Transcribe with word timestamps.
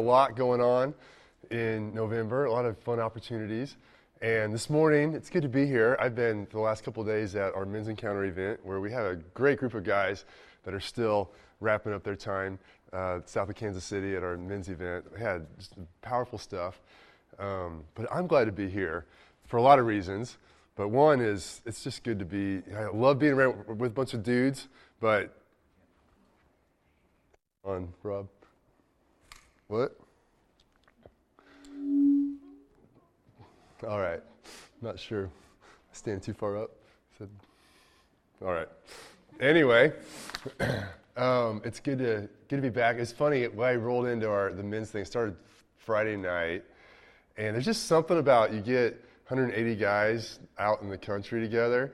lot 0.00 0.36
going 0.36 0.60
on 0.60 0.94
in 1.50 1.94
November, 1.94 2.44
a 2.44 2.52
lot 2.52 2.64
of 2.64 2.78
fun 2.78 3.00
opportunities. 3.00 3.76
And 4.22 4.52
this 4.52 4.68
morning, 4.68 5.14
it's 5.14 5.30
good 5.30 5.42
to 5.42 5.48
be 5.48 5.66
here. 5.66 5.96
I've 5.98 6.14
been 6.14 6.46
the 6.50 6.60
last 6.60 6.84
couple 6.84 7.02
days 7.04 7.34
at 7.36 7.54
our 7.54 7.64
men's 7.64 7.88
encounter 7.88 8.24
event 8.24 8.60
where 8.62 8.80
we 8.80 8.90
have 8.92 9.06
a 9.06 9.16
great 9.34 9.58
group 9.58 9.74
of 9.74 9.82
guys 9.82 10.24
that 10.64 10.74
are 10.74 10.80
still 10.80 11.30
wrapping 11.60 11.92
up 11.92 12.02
their 12.02 12.16
time 12.16 12.58
uh, 12.92 13.20
south 13.24 13.48
of 13.48 13.54
Kansas 13.54 13.84
City 13.84 14.16
at 14.16 14.22
our 14.22 14.36
men's 14.36 14.68
event. 14.68 15.04
We 15.14 15.20
had 15.20 15.46
just 15.58 15.74
powerful 16.02 16.38
stuff. 16.38 16.80
Um, 17.38 17.84
but 17.94 18.06
I'm 18.12 18.26
glad 18.26 18.44
to 18.44 18.52
be 18.52 18.68
here 18.68 19.06
for 19.46 19.56
a 19.56 19.62
lot 19.62 19.78
of 19.78 19.86
reasons. 19.86 20.36
But 20.76 20.88
one 20.88 21.20
is 21.20 21.62
it's 21.64 21.82
just 21.82 22.04
good 22.04 22.18
to 22.18 22.24
be. 22.24 22.62
I 22.74 22.88
love 22.92 23.18
being 23.18 23.32
around 23.32 23.66
with 23.66 23.90
a 23.90 23.94
bunch 23.94 24.14
of 24.14 24.22
dudes, 24.22 24.68
but 25.00 25.34
on 27.64 27.92
Rob. 28.02 28.28
What? 29.70 29.96
All 33.86 34.00
right. 34.00 34.20
Not 34.82 34.98
sure. 34.98 35.30
Stand 35.92 36.24
too 36.24 36.32
far 36.32 36.60
up. 36.60 36.70
Said. 37.16 37.28
All 38.42 38.50
right. 38.50 38.66
Anyway, 39.38 39.92
um, 41.16 41.62
it's 41.64 41.78
good 41.78 41.98
to 41.98 42.28
good 42.48 42.56
to 42.56 42.62
be 42.62 42.68
back. 42.68 42.96
It's 42.96 43.12
funny 43.12 43.44
I 43.44 43.76
rolled 43.76 44.08
into 44.08 44.28
our 44.28 44.52
the 44.52 44.64
men's 44.64 44.90
thing. 44.90 45.04
Started 45.04 45.36
Friday 45.78 46.16
night, 46.16 46.64
and 47.36 47.54
there's 47.54 47.64
just 47.64 47.86
something 47.86 48.18
about 48.18 48.52
you 48.52 48.62
get 48.62 48.94
180 49.28 49.76
guys 49.76 50.40
out 50.58 50.82
in 50.82 50.88
the 50.88 50.98
country 50.98 51.40
together. 51.40 51.92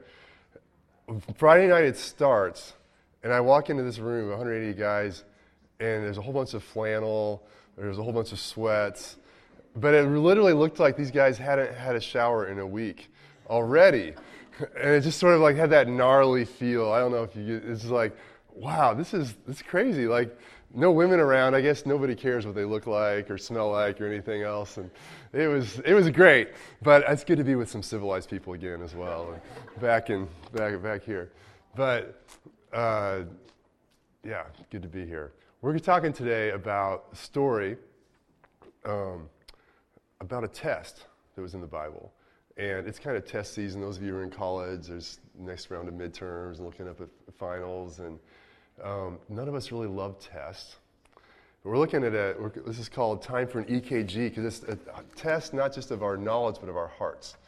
Friday 1.37 1.67
night 1.67 1.85
it 1.85 1.99
starts, 1.99 2.73
and 3.23 3.35
I 3.35 3.41
walk 3.41 3.69
into 3.69 3.83
this 3.83 3.99
room, 3.99 4.31
180 4.31 4.73
guys, 4.79 5.25
and 5.79 6.05
there's 6.05 6.17
a 6.17 6.23
whole 6.23 6.33
bunch 6.33 6.55
of 6.55 6.65
flannel, 6.65 7.47
there's 7.77 7.99
a 7.99 8.03
whole 8.03 8.13
bunch 8.13 8.33
of 8.33 8.41
sweats, 8.41 9.17
but 9.75 9.95
it 9.95 10.09
literally 10.09 10.53
looked 10.53 10.79
like 10.79 10.97
these 10.97 11.11
guys 11.11 11.39
hadn't 11.39 11.75
had 11.75 11.97
a 11.97 12.01
shower 12.01 12.47
in 12.47 12.59
a 12.59 12.67
week 12.67 13.11
already. 13.49 14.15
And 14.81 14.95
it 14.95 15.03
just 15.03 15.19
sort 15.19 15.35
of 15.35 15.41
like 15.41 15.57
had 15.57 15.71
that 15.71 15.89
gnarly 15.89 16.45
feel. 16.45 16.91
I 16.91 16.99
don't 16.99 17.13
know 17.13 17.23
if 17.23 17.37
you 17.37 17.61
get, 17.61 17.69
it's 17.69 17.85
like, 17.85 18.17
wow, 18.55 18.95
this 18.95 19.13
is, 19.13 19.35
this 19.47 19.57
is 19.57 19.63
crazy. 19.63 20.07
Like, 20.07 20.37
no 20.75 20.91
women 20.91 21.21
around. 21.21 21.55
I 21.55 21.61
guess 21.61 21.87
nobody 21.87 22.15
cares 22.15 22.47
what 22.47 22.55
they 22.55 22.65
look 22.65 22.87
like 22.87 23.31
or 23.31 23.39
smell 23.39 23.71
like 23.71 24.01
or 24.01 24.07
anything 24.07 24.43
else. 24.43 24.77
And 24.77 24.91
it 25.33 25.49
was 25.49 25.81
it 25.81 25.95
was 25.95 26.09
great. 26.11 26.51
But 26.83 27.05
it's 27.09 27.25
good 27.25 27.39
to 27.39 27.45
be 27.45 27.55
with 27.55 27.71
some 27.71 27.83
civilized 27.83 28.29
people 28.29 28.53
again 28.53 28.83
as 28.83 28.95
well, 28.95 29.41
back 29.81 30.11
in 30.11 30.29
back 30.53 30.81
back 30.83 31.03
here. 31.03 31.33
But 31.75 32.23
uh, 32.73 33.21
yeah, 34.23 34.45
good 34.71 34.83
to 34.83 34.89
be 34.89 35.07
here. 35.07 35.33
We're 35.67 35.81
talking 35.81 36.13
today 36.13 36.51
about 36.51 37.07
a 37.13 37.17
story 37.17 37.77
um, 38.85 39.29
about 40.21 40.45
a 40.45 40.49
test 40.49 41.07
that 41.35 41.43
was 41.43 41.55
in 41.55 41.61
the 41.61 41.67
Bible. 41.67 42.13
And 42.57 42.87
it's 42.87 43.01
kind 43.01 43.17
of 43.17 43.27
test 43.27 43.53
season. 43.53 43.81
Those 43.81 43.97
of 43.97 44.05
you 44.05 44.13
who 44.13 44.19
are 44.19 44.23
in 44.23 44.31
college, 44.31 44.87
there's 44.87 45.19
next 45.37 45.69
round 45.73 45.89
of 45.89 45.95
midterms 45.95 46.61
looking 46.61 46.89
up 46.89 47.01
at 47.01 47.09
finals. 47.37 47.99
And 47.99 48.21
um, 48.81 49.19
none 49.29 49.49
of 49.49 49.57
us 49.57 49.73
really 49.73 49.89
love 49.89 50.21
tests. 50.21 50.77
But 51.65 51.71
we're 51.71 51.79
looking 51.79 52.05
at 52.05 52.15
a, 52.15 52.37
this 52.65 52.79
is 52.79 52.89
called 52.89 53.21
Time 53.21 53.49
for 53.49 53.59
an 53.59 53.65
EKG, 53.65 54.15
because 54.15 54.45
it's 54.45 54.63
a 54.63 54.79
test 55.17 55.53
not 55.53 55.75
just 55.75 55.91
of 55.91 56.05
our 56.05 56.17
knowledge, 56.17 56.59
but 56.61 56.69
of 56.69 56.77
our 56.77 56.93
hearts. 56.97 57.39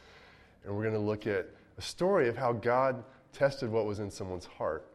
And 0.65 0.75
we're 0.75 0.83
going 0.83 0.93
to 0.93 0.99
look 0.99 1.25
at 1.25 1.47
a 1.77 1.81
story 1.81 2.27
of 2.27 2.35
how 2.35 2.51
God 2.51 3.01
tested 3.31 3.71
what 3.71 3.85
was 3.85 3.99
in 3.99 4.11
someone's 4.11 4.45
heart 4.45 4.91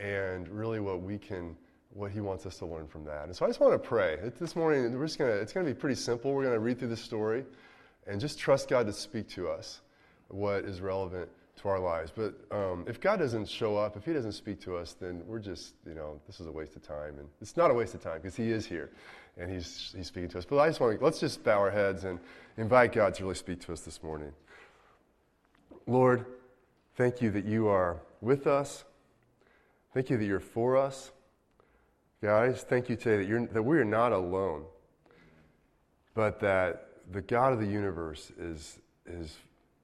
and 0.00 0.48
really 0.48 0.80
what 0.80 1.00
we 1.00 1.16
can 1.16 1.56
what 1.96 2.10
he 2.10 2.20
wants 2.20 2.44
us 2.44 2.58
to 2.58 2.66
learn 2.66 2.86
from 2.86 3.04
that. 3.04 3.24
And 3.24 3.34
so 3.34 3.46
I 3.46 3.48
just 3.48 3.58
want 3.58 3.72
to 3.72 3.78
pray. 3.78 4.18
This 4.38 4.54
morning 4.54 4.96
we're 4.96 5.06
just 5.06 5.18
to 5.18 5.26
it's 5.26 5.52
going 5.52 5.66
to 5.66 5.72
be 5.72 5.78
pretty 5.78 5.94
simple. 5.94 6.32
We're 6.34 6.42
going 6.42 6.54
to 6.54 6.60
read 6.60 6.78
through 6.78 6.88
the 6.88 6.96
story 6.96 7.44
and 8.06 8.20
just 8.20 8.38
trust 8.38 8.68
God 8.68 8.86
to 8.86 8.92
speak 8.92 9.28
to 9.30 9.48
us 9.48 9.80
what 10.28 10.64
is 10.64 10.80
relevant 10.80 11.28
to 11.62 11.68
our 11.68 11.80
lives. 11.80 12.12
But 12.14 12.34
um, 12.50 12.84
if 12.86 13.00
God 13.00 13.18
doesn't 13.18 13.48
show 13.48 13.76
up, 13.76 13.96
if 13.96 14.04
He 14.04 14.12
doesn't 14.12 14.32
speak 14.32 14.60
to 14.62 14.76
us, 14.76 14.92
then 14.92 15.22
we're 15.26 15.38
just, 15.38 15.74
you 15.86 15.94
know, 15.94 16.20
this 16.26 16.38
is 16.38 16.46
a 16.46 16.52
waste 16.52 16.76
of 16.76 16.82
time. 16.82 17.18
And 17.18 17.28
it's 17.40 17.56
not 17.56 17.70
a 17.70 17.74
waste 17.74 17.94
of 17.94 18.02
time 18.02 18.20
because 18.20 18.36
He 18.36 18.50
is 18.50 18.66
here 18.66 18.90
and 19.38 19.50
He's, 19.50 19.94
he's 19.96 20.06
speaking 20.06 20.28
to 20.30 20.38
us. 20.38 20.44
But 20.44 20.58
I 20.58 20.68
just 20.68 20.80
want 20.80 20.98
to, 20.98 21.04
let's 21.04 21.18
just 21.18 21.42
bow 21.42 21.58
our 21.58 21.70
heads 21.70 22.04
and 22.04 22.18
invite 22.58 22.92
God 22.92 23.14
to 23.14 23.22
really 23.22 23.36
speak 23.36 23.60
to 23.60 23.72
us 23.72 23.80
this 23.80 24.02
morning. 24.02 24.32
Lord, 25.86 26.26
thank 26.96 27.22
you 27.22 27.30
that 27.30 27.46
you 27.46 27.68
are 27.68 28.00
with 28.20 28.46
us. 28.46 28.84
Thank 29.94 30.10
you 30.10 30.18
that 30.18 30.24
you're 30.26 30.40
for 30.40 30.76
us. 30.76 31.12
Just 32.22 32.68
thank 32.68 32.88
you 32.88 32.96
today 32.96 33.24
that, 33.24 33.54
that 33.54 33.62
we 33.62 33.78
are 33.78 33.84
not 33.84 34.12
alone, 34.12 34.64
but 36.14 36.40
that 36.40 36.88
the 37.12 37.20
God 37.20 37.52
of 37.52 37.60
the 37.60 37.66
universe 37.66 38.32
is, 38.38 38.78
is 39.06 39.36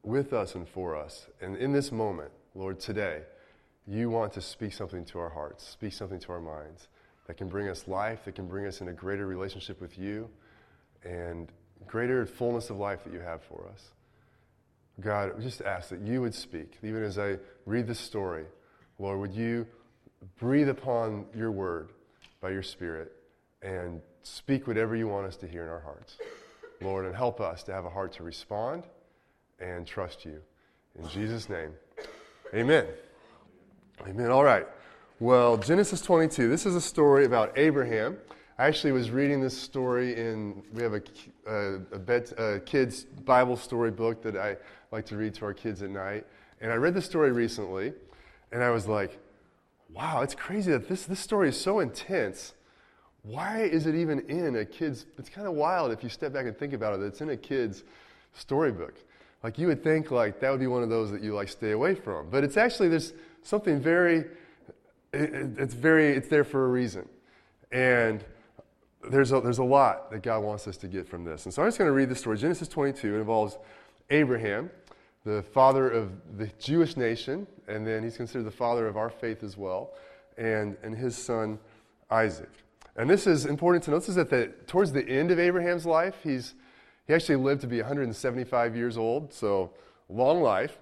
with 0.03 0.33
us 0.33 0.55
and 0.55 0.69
for 0.69 0.97
us. 0.97 1.27
And 1.41 1.57
in 1.57 1.73
this 1.73 1.93
moment, 1.93 2.31
Lord, 2.55 2.81
today, 2.81 3.23
you 3.87 4.11
want 4.11 4.33
to 4.35 4.41
speak 4.41 4.73
something 4.73 5.05
to 5.07 5.19
our 5.19 5.29
hearts, 5.29 5.67
speak 5.67 5.93
something 5.93 6.21
to 6.21 6.33
our 6.33 6.41
minds 6.41 6.89
that 7.27 7.37
can 7.37 7.49
bring 7.49 7.69
us 7.69 7.87
life, 7.87 8.25
that 8.25 8.35
can 8.35 8.47
bring 8.47 8.67
us 8.67 8.81
in 8.81 8.89
a 8.89 8.93
greater 8.93 9.27
relationship 9.27 9.81
with 9.81 9.99
you 9.99 10.29
and 11.05 11.49
greater 11.87 12.25
fullness 12.27 12.71
of 12.71 12.77
life 12.77 13.05
that 13.05 13.13
you 13.13 13.21
have 13.21 13.43
for 13.43 13.69
us. 13.73 13.93
God, 15.01 15.37
we 15.37 15.43
just 15.43 15.63
ask 15.63 15.91
that 15.91 16.01
you 16.01 16.21
would 16.21 16.35
speak, 16.35 16.79
even 16.83 17.03
as 17.03 17.19
I 17.19 17.39
read 17.67 17.87
this 17.87 17.99
story. 17.99 18.45
Lord, 18.99 19.19
would 19.21 19.35
you 19.35 19.67
breathe 20.39 20.69
upon 20.69 21.27
your 21.35 21.51
word 21.51 21.91
by 22.43 22.51
your 22.51 22.63
Spirit 22.63 23.13
and 23.63 24.03
speak 24.25 24.67
whatever 24.67 24.95
you 24.95 25.09
want 25.09 25.27
us 25.27 25.37
to 25.37 25.47
hear 25.47 25.63
in 25.63 25.71
our 25.71 25.81
hearts. 25.81 26.19
Lord, 26.83 27.07
and 27.07 27.15
help 27.15 27.41
us 27.41 27.63
to 27.65 27.73
have 27.73 27.85
a 27.85 27.91
heart 27.91 28.13
to 28.15 28.25
respond 28.25 28.83
and 29.61 29.87
trust 29.87 30.25
you. 30.25 30.43
In 30.99 31.09
Jesus' 31.09 31.49
name, 31.49 31.71
amen. 32.53 32.87
Amen. 34.07 34.31
All 34.31 34.43
right. 34.43 34.67
Well, 35.21 35.57
Genesis 35.57 36.01
22, 36.01 36.49
this 36.49 36.67
is 36.67 36.75
a 36.75 36.81
story 36.81 37.25
about 37.25 37.57
Abraham. 37.57 38.19
I 38.59 38.67
actually 38.67 38.93
was 38.93 39.11
reading 39.11 39.41
this 39.41 39.57
story 39.57 40.17
in, 40.17 40.63
we 40.73 40.83
have 40.83 40.95
a, 40.95 41.03
a, 41.47 41.75
a, 41.93 41.99
bed, 41.99 42.33
a 42.37 42.59
kid's 42.61 43.05
Bible 43.05 43.57
story 43.57 43.93
book 43.93 44.23
that 44.23 44.37
I 44.37 44.57
like 44.91 45.07
to 45.07 45.17
read 45.17 45.35
to 45.35 45.45
our 45.45 45.55
kids 45.55 45.83
at 45.83 45.91
night. 45.91 46.27
And 46.61 46.73
I 46.73 46.75
read 46.75 46.95
the 46.95 47.03
story 47.03 47.31
recently, 47.31 47.93
and 48.51 48.63
I 48.63 48.71
was 48.71 48.89
like, 48.89 49.19
wow, 49.95 50.23
it's 50.23 50.35
crazy 50.35 50.73
that 50.73 50.89
this, 50.89 51.07
this 51.07 51.21
story 51.21 51.49
is 51.49 51.61
so 51.61 51.81
intense. 51.81 52.55
Why 53.23 53.61
is 53.61 53.87
it 53.87 53.95
even 53.95 54.21
in 54.29 54.57
a 54.57 54.65
kid's? 54.65 55.07
It's 55.19 55.29
kind 55.29 55.47
of 55.47 55.55
wild 55.55 55.93
if 55.93 56.03
you 56.03 56.09
step 56.09 56.33
back 56.33 56.47
and 56.47 56.57
think 56.57 56.73
about 56.73 56.95
it. 56.95 57.01
that 57.01 57.07
It's 57.07 57.21
in 57.21 57.31
a 57.31 57.37
kid's 57.37 57.85
storybook. 58.33 58.95
Like 59.43 59.59
you 59.59 59.67
would 59.69 59.83
think 59.83 60.11
like 60.11 60.41
that 60.41 60.51
would 60.51 60.61
be 60.61 60.67
one 60.67 60.83
of 60.83 60.89
those 60.89 61.11
that 61.11 61.23
you 61.23 61.35
like 61.35 61.49
stay 61.49 61.73
away 61.73 61.95
from. 61.95 62.31
But 62.31 62.45
it's 62.45 62.57
actually 62.57 62.89
there's 62.89 63.13
something 63.43 63.81
very 63.81 64.25
it, 65.13 65.59
it's 65.59 65.75
very 65.75 66.09
it's 66.09 66.29
there 66.29 66.45
for 66.45 66.65
a 66.65 66.69
reason. 66.69 67.09
And 67.71 68.25
there's 69.09 69.33
a, 69.33 69.41
there's 69.41 69.59
a 69.59 69.65
lot 69.65 70.11
that 70.11 70.23
God 70.23 70.41
wants 70.41 70.69
us 70.69 70.77
to 70.79 70.89
get 70.89 71.09
from 71.09 71.25
this. 71.25 71.45
And 71.45 71.55
so 71.55 71.63
I'm 71.63 71.69
just 71.69 71.79
going 71.79 71.89
to 71.89 71.95
read 71.95 72.09
the 72.09 72.15
story. 72.15 72.39
Genesis 72.39 72.69
22 72.69 73.15
it 73.15 73.19
involves 73.19 73.59
Abraham, 74.11 74.71
the 75.25 75.43
father 75.43 75.89
of 75.89 76.11
the 76.37 76.49
Jewish 76.59 76.97
nation, 76.97 77.47
and 77.69 77.87
then 77.87 78.03
he's 78.03 78.17
considered 78.17 78.45
the 78.45 78.51
father 78.51 78.87
of 78.87 78.97
our 78.97 79.11
faith 79.11 79.43
as 79.43 79.57
well, 79.57 79.93
and, 80.37 80.77
and 80.83 80.97
his 80.97 81.17
son 81.17 81.59
Isaac. 82.11 82.51
And 82.97 83.09
this 83.09 83.27
is 83.27 83.47
important 83.47 83.85
to 83.85 83.91
note. 83.93 84.01
This 84.01 84.11
is 84.11 84.15
that 84.17 84.31
the, 84.31 84.53
towards 84.67 84.93
the 84.93 85.09
end 85.09 85.31
of 85.31 85.39
Abraham's 85.39 85.87
life, 85.87 86.17
he's 86.23 86.55
he 87.07 87.15
actually 87.15 87.37
lived 87.37 87.61
to 87.63 87.67
be 87.67 87.79
175 87.79 88.77
years 88.77 88.97
old, 88.97 89.33
so 89.33 89.73
long 90.09 90.41
life. 90.41 90.79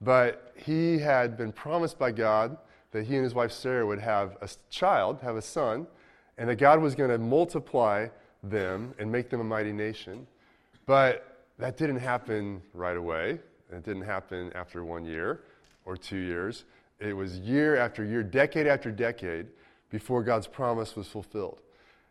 But 0.00 0.52
he 0.56 0.98
had 0.98 1.36
been 1.36 1.52
promised 1.52 1.98
by 1.98 2.12
God 2.12 2.56
that 2.92 3.06
he 3.06 3.14
and 3.14 3.24
his 3.24 3.34
wife 3.34 3.50
Sarah 3.50 3.86
would 3.86 3.98
have 3.98 4.36
a 4.40 4.48
child, 4.70 5.20
have 5.22 5.36
a 5.36 5.42
son, 5.42 5.86
and 6.38 6.48
that 6.48 6.56
God 6.56 6.80
was 6.80 6.94
going 6.94 7.10
to 7.10 7.18
multiply 7.18 8.08
them 8.42 8.94
and 8.98 9.10
make 9.10 9.28
them 9.28 9.40
a 9.40 9.44
mighty 9.44 9.72
nation. 9.72 10.26
But 10.84 11.44
that 11.58 11.76
didn't 11.76 11.98
happen 11.98 12.62
right 12.72 12.96
away. 12.96 13.40
It 13.70 13.84
didn't 13.84 14.02
happen 14.02 14.52
after 14.54 14.84
one 14.84 15.04
year 15.04 15.40
or 15.84 15.96
two 15.96 16.18
years. 16.18 16.64
It 16.98 17.14
was 17.14 17.38
year 17.38 17.76
after 17.76 18.04
year, 18.04 18.22
decade 18.22 18.66
after 18.66 18.90
decade, 18.90 19.46
before 19.90 20.22
God's 20.22 20.46
promise 20.46 20.96
was 20.96 21.08
fulfilled. 21.08 21.60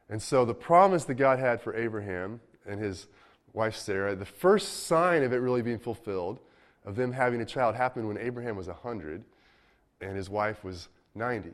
And 0.09 0.21
so 0.21 0.45
the 0.45 0.53
promise 0.53 1.05
that 1.05 1.15
God 1.15 1.39
had 1.39 1.61
for 1.61 1.75
Abraham 1.75 2.39
and 2.67 2.79
his 2.79 3.07
wife 3.53 3.75
Sarah, 3.75 4.15
the 4.15 4.25
first 4.25 4.85
sign 4.85 5.23
of 5.23 5.33
it 5.33 5.37
really 5.37 5.61
being 5.61 5.79
fulfilled, 5.79 6.39
of 6.85 6.95
them 6.95 7.11
having 7.11 7.41
a 7.41 7.45
child, 7.45 7.75
happened 7.75 8.07
when 8.07 8.17
Abraham 8.17 8.55
was 8.55 8.67
100 8.67 9.23
and 10.01 10.15
his 10.15 10.29
wife 10.29 10.63
was 10.63 10.89
90. 11.15 11.51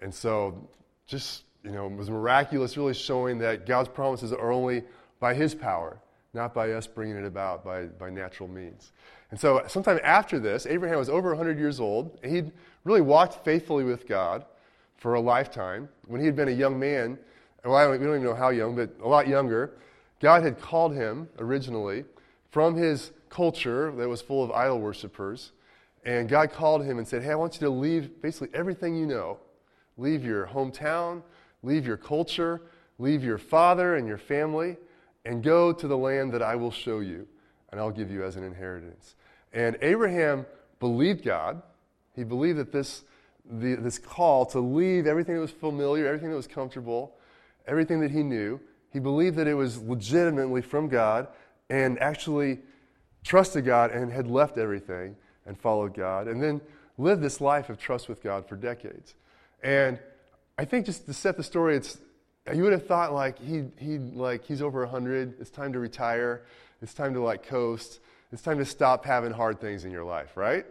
And 0.00 0.14
so, 0.14 0.68
just, 1.06 1.44
you 1.64 1.72
know, 1.72 1.86
it 1.86 1.96
was 1.96 2.10
miraculous, 2.10 2.76
really 2.76 2.94
showing 2.94 3.38
that 3.38 3.66
God's 3.66 3.88
promises 3.88 4.32
are 4.32 4.52
only 4.52 4.84
by 5.18 5.34
his 5.34 5.54
power, 5.54 5.98
not 6.34 6.52
by 6.52 6.72
us 6.72 6.86
bringing 6.86 7.16
it 7.16 7.24
about 7.24 7.64
by, 7.64 7.84
by 7.84 8.10
natural 8.10 8.48
means. 8.48 8.92
And 9.30 9.40
so, 9.40 9.62
sometime 9.66 9.98
after 10.02 10.38
this, 10.38 10.66
Abraham 10.66 10.98
was 10.98 11.08
over 11.08 11.30
100 11.30 11.58
years 11.58 11.80
old, 11.80 12.18
and 12.22 12.34
he'd 12.34 12.52
really 12.84 13.00
walked 13.00 13.44
faithfully 13.44 13.84
with 13.84 14.06
God 14.06 14.44
for 14.96 15.14
a 15.14 15.20
lifetime. 15.20 15.88
When 16.06 16.20
he 16.20 16.26
had 16.26 16.36
been 16.36 16.48
a 16.48 16.52
young 16.52 16.78
man, 16.78 17.18
well, 17.64 17.90
we 17.90 17.98
don't 17.98 18.08
even 18.08 18.22
know 18.22 18.34
how 18.34 18.50
young, 18.50 18.76
but 18.76 18.90
a 19.02 19.08
lot 19.08 19.26
younger, 19.26 19.72
God 20.20 20.42
had 20.42 20.60
called 20.60 20.94
him 20.94 21.28
originally 21.38 22.04
from 22.50 22.76
his 22.76 23.10
culture 23.30 23.92
that 23.96 24.08
was 24.08 24.22
full 24.22 24.44
of 24.44 24.50
idol 24.52 24.80
worshippers. 24.80 25.52
And 26.04 26.28
God 26.28 26.52
called 26.52 26.84
him 26.84 26.98
and 26.98 27.08
said, 27.08 27.22
Hey, 27.22 27.30
I 27.30 27.34
want 27.34 27.54
you 27.54 27.60
to 27.60 27.70
leave 27.70 28.20
basically 28.20 28.48
everything 28.54 28.94
you 28.94 29.06
know. 29.06 29.38
Leave 29.96 30.24
your 30.24 30.46
hometown, 30.46 31.22
leave 31.62 31.86
your 31.86 31.96
culture, 31.96 32.62
leave 32.98 33.24
your 33.24 33.38
father 33.38 33.96
and 33.96 34.06
your 34.06 34.18
family, 34.18 34.76
and 35.24 35.42
go 35.42 35.72
to 35.72 35.88
the 35.88 35.96
land 35.96 36.32
that 36.32 36.42
I 36.42 36.56
will 36.56 36.70
show 36.70 37.00
you, 37.00 37.26
and 37.70 37.80
I'll 37.80 37.90
give 37.90 38.10
you 38.10 38.24
as 38.24 38.36
an 38.36 38.44
inheritance. 38.44 39.14
And 39.52 39.76
Abraham 39.80 40.46
believed 40.80 41.24
God. 41.24 41.62
He 42.14 42.24
believed 42.24 42.58
that 42.58 42.72
this, 42.72 43.04
the, 43.44 43.76
this 43.76 43.98
call 43.98 44.46
to 44.46 44.60
leave 44.60 45.06
everything 45.06 45.34
that 45.34 45.40
was 45.40 45.50
familiar, 45.50 46.06
everything 46.06 46.30
that 46.30 46.36
was 46.36 46.46
comfortable, 46.46 47.16
everything 47.66 48.00
that 48.00 48.10
he 48.10 48.22
knew, 48.22 48.60
he 48.92 49.00
believed 49.00 49.36
that 49.36 49.46
it 49.46 49.54
was 49.54 49.80
legitimately 49.82 50.62
from 50.62 50.88
God 50.88 51.26
and 51.68 51.98
actually 51.98 52.60
trusted 53.24 53.64
God 53.64 53.90
and 53.90 54.12
had 54.12 54.28
left 54.28 54.58
everything 54.58 55.16
and 55.46 55.58
followed 55.58 55.94
God 55.94 56.28
and 56.28 56.42
then 56.42 56.60
lived 56.96 57.22
this 57.22 57.40
life 57.40 57.70
of 57.70 57.78
trust 57.78 58.08
with 58.08 58.22
God 58.22 58.48
for 58.48 58.56
decades. 58.56 59.14
And 59.62 59.98
I 60.56 60.64
think 60.64 60.86
just 60.86 61.06
to 61.06 61.14
set 61.14 61.36
the 61.36 61.42
story, 61.42 61.76
it's 61.76 61.98
you 62.52 62.62
would 62.62 62.72
have 62.72 62.86
thought 62.86 63.12
like 63.12 63.38
he 63.38 63.64
he 63.78 63.98
like 63.98 64.44
he's 64.44 64.60
over 64.60 64.80
100, 64.80 65.40
it's 65.40 65.50
time 65.50 65.72
to 65.72 65.78
retire, 65.78 66.42
it's 66.82 66.92
time 66.92 67.14
to 67.14 67.20
like 67.20 67.46
coast, 67.46 68.00
it's 68.32 68.42
time 68.42 68.58
to 68.58 68.64
stop 68.64 69.04
having 69.04 69.32
hard 69.32 69.60
things 69.60 69.84
in 69.84 69.90
your 69.90 70.04
life, 70.04 70.36
right? 70.36 70.66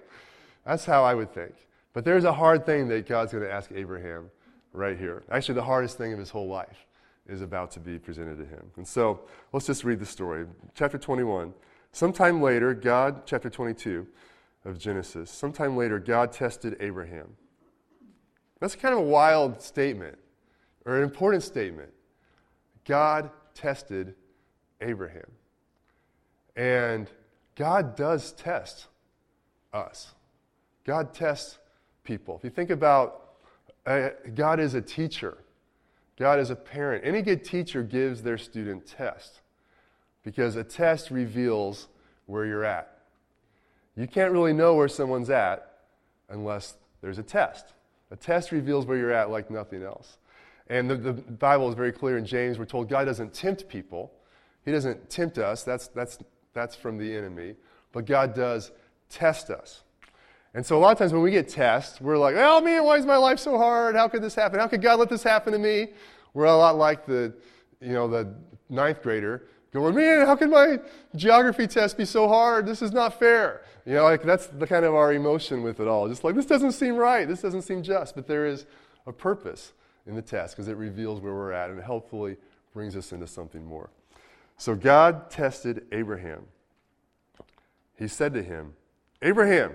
That's 0.66 0.86
how 0.86 1.04
I 1.04 1.14
would 1.14 1.34
think. 1.34 1.54
But 1.94 2.06
there's 2.06 2.25
a 2.25 2.34
hard 2.34 2.66
thing 2.66 2.88
that 2.90 3.08
God's 3.08 3.31
going 3.31 3.44
to 3.44 3.52
ask 3.52 3.72
Abraham 3.74 4.30
right 4.72 4.98
here. 4.98 5.24
Actually, 5.30 5.56
the 5.56 5.64
hardest 5.64 5.98
thing 5.98 6.14
of 6.14 6.20
his 6.20 6.30
whole 6.30 6.48
life 6.48 6.86
is 7.28 7.42
about 7.42 7.72
to 7.72 7.80
be 7.80 7.98
presented 7.98 8.38
to 8.38 8.46
him. 8.46 8.72
And 8.75 8.88
so 8.88 9.22
let's 9.52 9.66
just 9.66 9.84
read 9.84 10.00
the 10.00 10.06
story. 10.06 10.46
Chapter 10.75 10.98
21. 10.98 11.54
Sometime 11.92 12.42
later, 12.42 12.74
God, 12.74 13.22
chapter 13.25 13.50
22 13.50 14.08
of 14.66 14.80
Genesis, 14.80 15.30
sometime 15.30 15.78
later, 15.78 16.00
God 16.00 16.31
tested 16.31 16.75
Abraham. 16.80 17.36
That's 18.60 18.75
kind 18.75 18.94
of 18.94 19.02
a 19.02 19.04
wild 19.04 19.62
statement, 19.62 20.18
or 20.85 20.97
an 20.97 21.03
important 21.03 21.44
statement. 21.44 21.89
God 22.85 23.30
tested 23.53 24.15
Abraham. 24.81 25.31
And 26.56 27.09
God 27.56 27.95
does 27.95 28.33
test 28.33 28.88
us. 29.74 30.13
God 30.85 31.13
tests 31.13 31.57
people. 32.03 32.38
If 32.38 32.44
you 32.44 32.50
think 32.50 32.69
about 32.69 33.19
uh, 33.85 34.09
God 34.35 34.59
is 34.59 34.75
a 34.75 34.81
teacher, 34.81 35.38
God 36.18 36.39
is 36.39 36.50
a 36.50 36.56
parent. 36.56 37.06
Any 37.06 37.21
good 37.21 37.44
teacher 37.44 37.83
gives 37.83 38.21
their 38.21 38.38
student 38.38 38.86
tests 38.86 39.41
because 40.24 40.56
a 40.56 40.63
test 40.63 41.12
reveals 41.12 41.88
where 42.25 42.45
you're 42.45 42.63
at. 42.63 43.00
You 43.95 44.07
can't 44.07 44.31
really 44.31 44.53
know 44.53 44.75
where 44.75 44.88
someone's 44.88 45.29
at 45.29 45.79
unless 46.29 46.75
there's 47.01 47.19
a 47.19 47.24
test. 47.24 47.74
A 48.12 48.15
test 48.15 48.51
reveals 48.51 48.86
where 48.86 48.97
you're 48.97 49.12
at 49.12 49.29
like 49.29 49.51
nothing 49.51 49.83
else. 49.83 50.18
And 50.74 50.90
the, 50.90 50.96
the 50.96 51.14
Bible 51.14 51.70
is 51.70 51.75
very 51.75 51.92
clear 51.92 52.18
in 52.18 52.25
James. 52.25 52.58
We're 52.58 52.66
told 52.66 52.90
God 52.90 53.06
doesn't 53.06 53.31
tempt 53.31 53.70
people, 53.70 54.12
He 54.66 54.72
doesn't 54.72 55.08
tempt 55.08 55.38
us. 55.38 55.64
That's, 55.64 55.88
that's, 55.90 56.18
that's 56.54 56.75
from 56.75 56.98
the 56.98 57.16
enemy. 57.16 57.54
But 57.92 58.06
God 58.08 58.34
does 58.34 58.72
test 59.08 59.52
us. 59.52 59.84
And 60.56 60.66
so 60.66 60.75
a 60.75 60.80
lot 60.80 60.92
of 60.92 60.98
times 60.98 61.14
when 61.14 61.22
we 61.22 61.30
get 61.30 61.48
tests, 61.48 62.02
we're 62.02 62.18
like, 62.18 62.34
oh 62.36 62.60
man, 62.60 62.84
why 62.86 62.98
is 62.98 63.06
my 63.06 63.18
life 63.18 63.38
so 63.38 63.56
hard? 63.56 63.96
How 63.96 64.08
could 64.08 64.24
this 64.24 64.34
happen? 64.34 64.60
How 64.60 64.68
could 64.68 64.81
God 64.81 64.98
let 64.98 65.10
this 65.10 65.22
happen 65.22 65.54
to 65.54 65.60
me? 65.60 65.90
We're 66.34 66.46
a 66.46 66.58
lot 66.58 66.75
like 66.75 67.06
the, 67.06 67.36
you 67.80 67.94
know, 67.94 68.08
the 68.08 68.34
ninth 68.68 69.04
grader 69.04 69.44
going, 69.74 69.94
man, 69.94 70.25
how 70.25 70.36
can 70.36 70.50
my 70.50 70.80
geography 71.16 71.68
test 71.68 72.00
be 72.00 72.06
so 72.06 72.28
hard? 72.28 72.66
This 72.66 72.81
is 72.81 72.92
not 72.92 73.20
fair. 73.20 73.62
You 73.86 73.94
know, 73.94 74.04
like 74.06 74.24
that's 74.24 74.48
the 74.48 74.66
kind 74.66 74.86
of 74.86 74.96
our 74.96 75.14
emotion 75.14 75.62
with 75.62 75.80
it 75.80 75.88
all. 75.88 76.08
Just 76.10 76.24
like, 76.24 76.34
this 76.34 76.48
doesn't 76.48 76.72
seem 76.72 76.96
right. 76.96 77.28
This 77.28 77.44
doesn't 77.44 77.62
seem 77.62 77.84
just. 77.84 78.16
But 78.16 78.25
there 78.25 78.48
is 78.48 78.66
a 79.06 79.14
purpose 79.14 79.74
in 80.05 80.15
the 80.15 80.21
test 80.21 80.55
because 80.55 80.67
it 80.67 80.77
reveals 80.77 81.19
where 81.21 81.33
we're 81.33 81.51
at 81.51 81.69
and 81.69 81.81
helpfully 81.81 82.38
brings 82.73 82.95
us 82.95 83.11
into 83.11 83.27
something 83.27 83.65
more. 83.65 83.89
So 84.57 84.75
God 84.75 85.29
tested 85.29 85.85
Abraham. 85.91 86.45
He 87.97 88.07
said 88.07 88.33
to 88.33 88.44
him, 88.44 88.73
Abraham, 89.21 89.73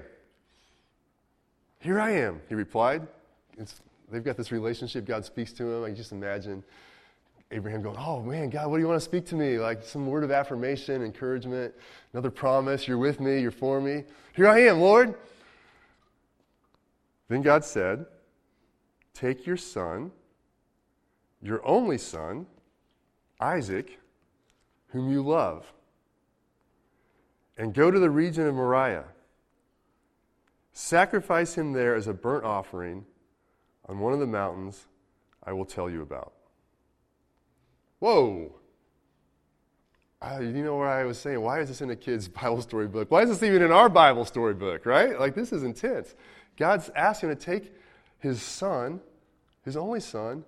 here 1.81 2.01
I 2.01 2.11
am, 2.11 2.41
he 2.49 2.55
replied. 2.55 3.07
It's, 3.57 3.81
they've 4.11 4.25
got 4.25 4.37
this 4.37 4.53
relationship. 4.53 5.07
God 5.07 5.25
speaks 5.25 5.53
to 5.55 5.65
him. 5.65 5.85
I 5.85 5.91
just 5.91 6.13
imagine 6.13 6.63
Abraham 7.51 7.83
going, 7.83 7.97
Oh 7.99 8.21
man, 8.21 8.51
God, 8.51 8.69
what 8.69 8.77
do 8.77 8.83
you 8.83 8.89
want 8.89 9.01
to 9.01 9.05
speak 9.05 9.27
to 9.27 9.35
me? 9.35 9.59
Like 9.59 9.83
some 9.83 10.07
word 10.07 10.25
of 10.25 10.31
affirmation, 10.31 11.03
encouragement, 11.03 11.75
another 12.13 12.31
promise. 12.31 12.87
You're 12.87 12.99
with 12.99 13.21
me, 13.21 13.41
you're 13.41 13.51
for 13.51 13.81
me. 13.81 14.05
Here 14.35 14.49
I 14.49 14.61
am, 14.63 14.81
Lord. 14.81 15.15
Then 17.29 17.43
God 17.43 17.65
said, 17.65 18.07
Take 19.15 19.47
your 19.47 19.57
son, 19.57 20.13
your 21.43 21.67
only 21.67 21.99
son, 21.99 22.47
Isaac, 23.41 23.99
whom 24.89 25.11
you 25.11 25.23
love, 25.23 25.73
and 27.57 27.75
go 27.75 27.91
to 27.91 27.99
the 27.99 28.11
region 28.11 28.47
of 28.47 28.55
Moriah 28.55 29.05
Sacrifice 30.81 31.57
him 31.57 31.73
there 31.73 31.97
as 31.97 32.07
a 32.07 32.15
burnt 32.15 32.45
offering 32.45 33.05
on 33.89 33.99
one 33.99 34.13
of 34.13 34.21
the 34.21 34.29
mountains 34.29 34.87
I 35.43 35.53
will 35.53 35.65
tell 35.65 35.91
you 35.91 36.03
about. 36.03 36.33
Whoa! 37.99 38.55
Uh, 40.23 40.39
you 40.39 40.63
know 40.63 40.77
what 40.77 40.87
I 40.87 41.03
was 41.03 41.19
saying? 41.19 41.41
Why 41.41 41.59
is 41.59 41.69
this 41.69 41.81
in 41.81 41.91
a 41.91 41.97
kid's 41.97 42.29
Bible 42.29 42.63
story 42.63 42.87
book? 42.87 43.11
Why 43.11 43.23
is 43.23 43.29
this 43.29 43.43
even 43.43 43.61
in 43.63 43.73
our 43.73 43.89
Bible 43.89 44.25
story 44.25 44.55
book, 44.55 44.87
right? 44.87 45.19
Like, 45.19 45.35
this 45.35 45.53
is 45.53 45.65
intense. 45.65 46.15
God's 46.57 46.91
asking 46.95 47.31
to 47.31 47.35
take 47.35 47.75
his 48.21 48.41
son, 48.41 49.01
his 49.65 49.77
only 49.77 49.99
son, 49.99 50.45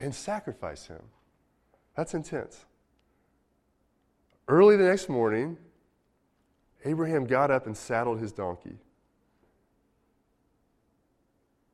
and 0.00 0.14
sacrifice 0.14 0.86
him. 0.86 1.02
That's 1.96 2.14
intense. 2.14 2.64
Early 4.48 4.76
the 4.76 4.84
next 4.84 5.08
morning, 5.08 5.56
Abraham 6.84 7.26
got 7.26 7.50
up 7.50 7.66
and 7.66 7.76
saddled 7.76 8.20
his 8.20 8.32
donkey. 8.32 8.76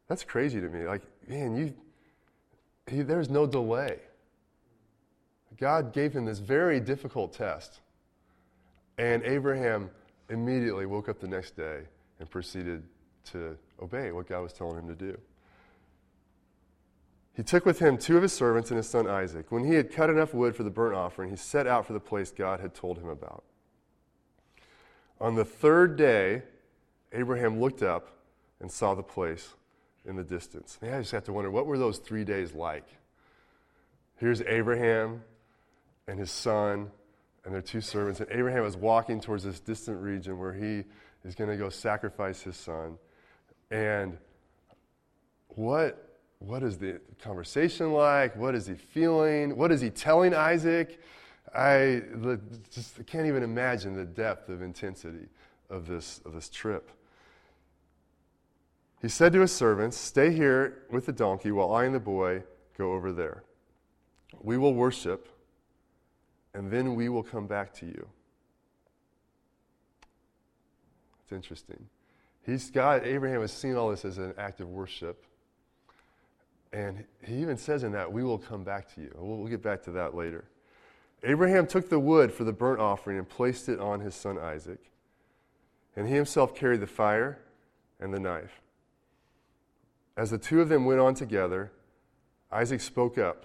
That's 0.09 0.25
crazy 0.25 0.61
to 0.61 0.69
me. 0.69 0.87
Like, 0.87 1.03
man, 1.29 1.57
you, 1.57 1.75
he, 2.87 3.03
there's 3.03 3.29
no 3.31 3.47
delay. 3.47 3.99
God 5.59 5.93
gave 5.93 6.13
him 6.13 6.25
this 6.25 6.39
very 6.39 6.81
difficult 6.81 7.33
test. 7.33 7.81
And 8.99 9.23
Abraham 9.25 9.91
immediately 10.29 10.87
woke 10.87 11.09
up 11.09 11.21
the 11.21 11.29
next 11.29 11.57
day 11.57 11.83
and 12.21 12.31
proceeded 12.31 12.83
to 13.33 13.57
obey 13.81 14.13
what 14.13 14.29
God 14.29 14.43
was 14.43 14.53
telling 14.53 14.79
him 14.79 14.89
to 14.89 14.95
do. 14.95 15.19
He 17.35 17.43
took 17.43 17.65
with 17.65 17.79
him 17.79 17.97
two 17.97 18.17
of 18.17 18.23
his 18.23 18.33
servants 18.33 18.71
and 18.71 18.77
his 18.77 18.89
son 18.89 19.07
Isaac. 19.07 19.51
When 19.51 19.65
he 19.65 19.75
had 19.75 19.91
cut 19.91 20.11
enough 20.11 20.35
wood 20.35 20.55
for 20.55 20.65
the 20.65 20.71
burnt 20.71 20.95
offering, 20.95 21.31
he 21.31 21.37
set 21.37 21.67
out 21.67 21.87
for 21.87 21.95
the 21.95 22.01
place 22.01 22.31
God 22.31 22.61
had 22.61 22.75
told 22.75 22.99
him 22.99 23.09
about. 23.09 23.45
On 25.21 25.35
the 25.35 25.45
third 25.45 25.97
day, 25.97 26.43
Abraham 27.13 27.61
looked 27.61 27.83
up 27.83 28.09
and 28.61 28.71
saw 28.71 28.95
the 28.95 29.03
place 29.03 29.55
in 30.05 30.17
the 30.17 30.25
distance. 30.25 30.79
I 30.83 30.99
just 30.99 31.13
have 31.13 31.25
to 31.25 31.33
wonder 31.33 31.51
what 31.51 31.67
were 31.67 31.79
those 31.79 31.99
three 31.99 32.25
days 32.25 32.55
like? 32.55 32.87
Here's 34.17 34.43
Abraham 34.43 35.23
and 36.07 36.19
his 36.19 36.31
son 36.31 36.91
and 37.45 37.55
their 37.55 37.63
two 37.63 37.81
servants. 37.81 38.21
And 38.21 38.31
Abraham 38.31 38.65
is 38.65 38.77
walking 38.77 39.21
towards 39.21 39.45
this 39.45 39.61
distant 39.61 40.01
region 40.01 40.39
where 40.39 40.53
he 40.53 40.85
is 41.25 41.35
going 41.35 41.51
to 41.51 41.57
go 41.57 41.71
sacrifice 41.71 42.43
his 42.43 42.57
son. 42.57 42.99
And 43.71 44.19
what, 45.49 46.12
what 46.47 46.63
is 46.63 46.79
the 46.79 47.01
conversation 47.23 47.93
like? 47.93 48.35
What 48.37 48.55
is 48.55 48.67
he 48.67 48.75
feeling? 48.75 49.57
What 49.57 49.71
is 49.71 49.81
he 49.81 49.91
telling 49.91 50.35
Isaac? 50.35 51.01
I 51.55 52.03
just 52.71 53.05
can't 53.07 53.27
even 53.27 53.43
imagine 53.43 53.95
the 53.95 54.05
depth 54.05 54.49
of 54.49 54.63
intensity 54.63 55.29
of 55.71 55.87
this, 55.87 56.21
of 56.25 56.33
this 56.33 56.49
trip. 56.49 56.91
He 59.01 59.09
said 59.09 59.33
to 59.35 59.41
his 59.41 59.53
servants, 59.53 59.97
Stay 59.97 60.33
here 60.33 60.85
with 60.91 61.07
the 61.07 61.13
donkey 61.13 61.53
while 61.53 61.73
I 61.73 61.85
and 61.85 61.95
the 61.95 62.01
boy 62.01 62.43
go 62.77 62.93
over 62.93 63.13
there. 63.13 63.45
We 64.41 64.57
will 64.57 64.75
worship, 64.75 65.29
and 66.55 66.71
then 66.71 66.95
we 66.95 67.09
will 67.09 67.23
come 67.23 67.47
back 67.47 67.75
to 67.75 67.87
you. 67.87 68.09
It's 71.23 71.33
interesting. 71.33 71.87
He's 72.45 72.71
God, 72.71 73.05
Abraham 73.05 73.43
has 73.43 73.53
seen 73.53 73.77
all 73.77 73.91
this 73.91 74.05
as 74.05 74.19
an 74.19 74.35
act 74.39 74.61
of 74.61 74.69
worship. 74.69 75.25
And 76.73 77.05
he 77.23 77.37
even 77.37 77.57
says 77.57 77.83
in 77.83 77.93
that, 77.93 78.11
We 78.11 78.25
will 78.25 78.39
come 78.39 78.65
back 78.65 78.93
to 78.95 79.01
you. 79.01 79.15
We'll, 79.17 79.39
we'll 79.39 79.51
get 79.51 79.63
back 79.63 79.83
to 79.85 79.91
that 79.93 80.15
later. 80.15 80.45
Abraham 81.23 81.67
took 81.67 81.89
the 81.89 82.01
wood 82.01 82.33
for 82.33 82.45
the 82.45 82.53
burnt 82.53 82.81
offering 82.81 83.19
and 83.19 83.29
placed 83.29 83.69
it 83.69 83.79
on 83.79 84.01
his 84.01 84.15
son 84.15 84.39
Isaac. 84.39 84.81
And 85.95 86.09
he 86.09 86.15
himself 86.15 86.55
carried 86.55 86.81
the 86.81 86.87
fire 86.87 87.39
and 88.01 88.13
the 88.13 88.19
knife. 88.19 88.61
As 90.17 90.31
the 90.31 90.39
two 90.39 90.61
of 90.61 90.69
them 90.69 90.85
went 90.85 91.01
on 91.01 91.15
together, 91.15 91.71
Isaac 92.51 92.81
spoke 92.81 93.19
up 93.19 93.45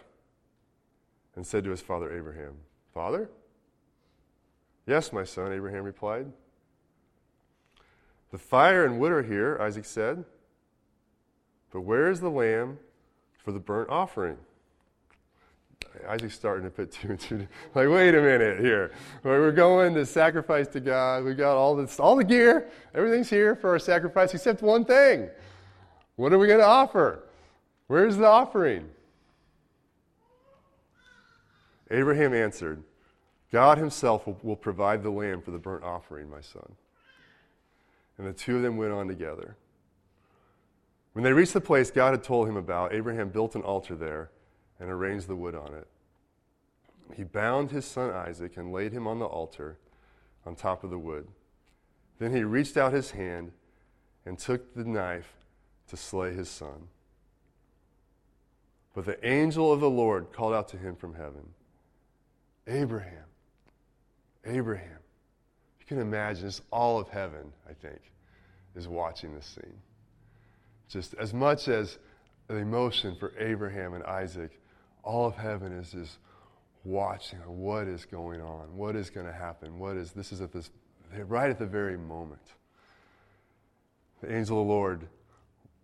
and 1.35 1.45
said 1.45 1.63
to 1.65 1.69
his 1.69 1.81
father 1.81 2.11
Abraham, 2.11 2.55
Father? 2.93 3.29
Yes, 4.85 5.13
my 5.13 5.23
son, 5.23 5.53
Abraham 5.53 5.83
replied. 5.83 6.31
The 8.31 8.37
fire 8.37 8.85
and 8.85 8.99
wood 8.99 9.11
are 9.11 9.23
here, 9.23 9.57
Isaac 9.61 9.85
said. 9.85 10.25
But 11.71 11.81
where 11.81 12.09
is 12.09 12.21
the 12.21 12.29
lamb 12.29 12.79
for 13.47 13.53
the 13.53 13.59
burnt 13.61 13.89
offering? 13.89 14.35
Isaac's 16.09 16.35
starting 16.35 16.65
to 16.65 16.69
put 16.69 16.91
two 16.91 17.11
and 17.11 17.19
two. 17.19 17.47
Like, 17.75 17.87
wait 17.87 18.13
a 18.13 18.21
minute 18.21 18.59
here. 18.59 18.91
We're 19.23 19.53
going 19.53 19.93
to 19.93 20.05
sacrifice 20.05 20.67
to 20.69 20.81
God. 20.81 21.23
We 21.23 21.33
got 21.33 21.55
all 21.55 21.73
this, 21.73 21.97
all 21.97 22.17
the 22.17 22.25
gear. 22.25 22.69
Everything's 22.93 23.29
here 23.29 23.55
for 23.55 23.69
our 23.69 23.79
sacrifice 23.79 24.33
except 24.33 24.61
one 24.61 24.83
thing. 24.83 25.29
What 26.17 26.33
are 26.33 26.37
we 26.37 26.47
going 26.47 26.59
to 26.59 26.65
offer? 26.65 27.23
Where's 27.87 28.17
the 28.17 28.27
offering? 28.27 28.89
Abraham 31.89 32.33
answered, 32.33 32.83
God 33.53 33.77
himself 33.77 34.27
will, 34.27 34.37
will 34.43 34.57
provide 34.57 35.03
the 35.03 35.09
lamb 35.09 35.41
for 35.41 35.51
the 35.51 35.57
burnt 35.57 35.85
offering, 35.85 36.29
my 36.29 36.41
son. 36.41 36.69
And 38.17 38.27
the 38.27 38.33
two 38.33 38.57
of 38.57 38.61
them 38.61 38.75
went 38.75 38.91
on 38.91 39.07
together. 39.07 39.55
When 41.17 41.23
they 41.23 41.33
reached 41.33 41.53
the 41.53 41.61
place 41.61 41.89
God 41.89 42.11
had 42.11 42.21
told 42.21 42.47
him 42.47 42.57
about, 42.57 42.93
Abraham 42.93 43.29
built 43.29 43.55
an 43.55 43.63
altar 43.63 43.95
there 43.95 44.29
and 44.79 44.87
arranged 44.87 45.27
the 45.27 45.35
wood 45.35 45.55
on 45.55 45.73
it. 45.73 45.87
He 47.15 47.23
bound 47.23 47.71
his 47.71 47.85
son 47.85 48.11
Isaac 48.11 48.55
and 48.55 48.71
laid 48.71 48.91
him 48.91 49.07
on 49.07 49.17
the 49.17 49.25
altar 49.25 49.79
on 50.45 50.53
top 50.53 50.83
of 50.83 50.91
the 50.91 50.99
wood. 50.99 51.27
Then 52.19 52.35
he 52.35 52.43
reached 52.43 52.77
out 52.77 52.93
his 52.93 53.09
hand 53.09 53.51
and 54.27 54.37
took 54.37 54.75
the 54.75 54.85
knife 54.85 55.33
to 55.87 55.97
slay 55.97 56.35
his 56.35 56.49
son. 56.49 56.87
But 58.93 59.05
the 59.05 59.27
angel 59.27 59.73
of 59.73 59.79
the 59.79 59.89
Lord 59.89 60.31
called 60.31 60.53
out 60.53 60.67
to 60.67 60.77
him 60.77 60.95
from 60.95 61.15
heaven 61.15 61.49
Abraham, 62.67 63.25
Abraham. 64.45 64.99
You 65.79 65.85
can 65.87 65.97
imagine, 65.97 66.43
just 66.43 66.61
all 66.71 66.99
of 66.99 67.09
heaven, 67.09 67.51
I 67.67 67.73
think, 67.73 68.01
is 68.75 68.87
watching 68.87 69.33
this 69.33 69.47
scene. 69.47 69.79
Just 70.87 71.13
as 71.15 71.33
much 71.33 71.67
as 71.67 71.97
the 72.47 72.55
emotion 72.55 73.15
for 73.15 73.33
Abraham 73.37 73.93
and 73.93 74.03
Isaac, 74.03 74.59
all 75.03 75.27
of 75.27 75.35
heaven 75.35 75.71
is 75.71 75.91
just 75.91 76.17
watching 76.83 77.39
what 77.39 77.87
is 77.87 78.05
going 78.05 78.41
on, 78.41 78.75
what 78.75 78.95
is 78.95 79.09
going 79.09 79.25
to 79.25 79.33
happen, 79.33 79.77
what 79.77 79.97
is 79.97 80.11
this 80.11 80.31
is 80.31 80.41
at 80.41 80.51
this 80.51 80.69
right 81.25 81.49
at 81.49 81.59
the 81.59 81.65
very 81.65 81.97
moment. 81.97 82.41
The 84.21 84.35
angel 84.35 84.61
of 84.61 84.67
the 84.67 84.73
Lord 84.73 85.07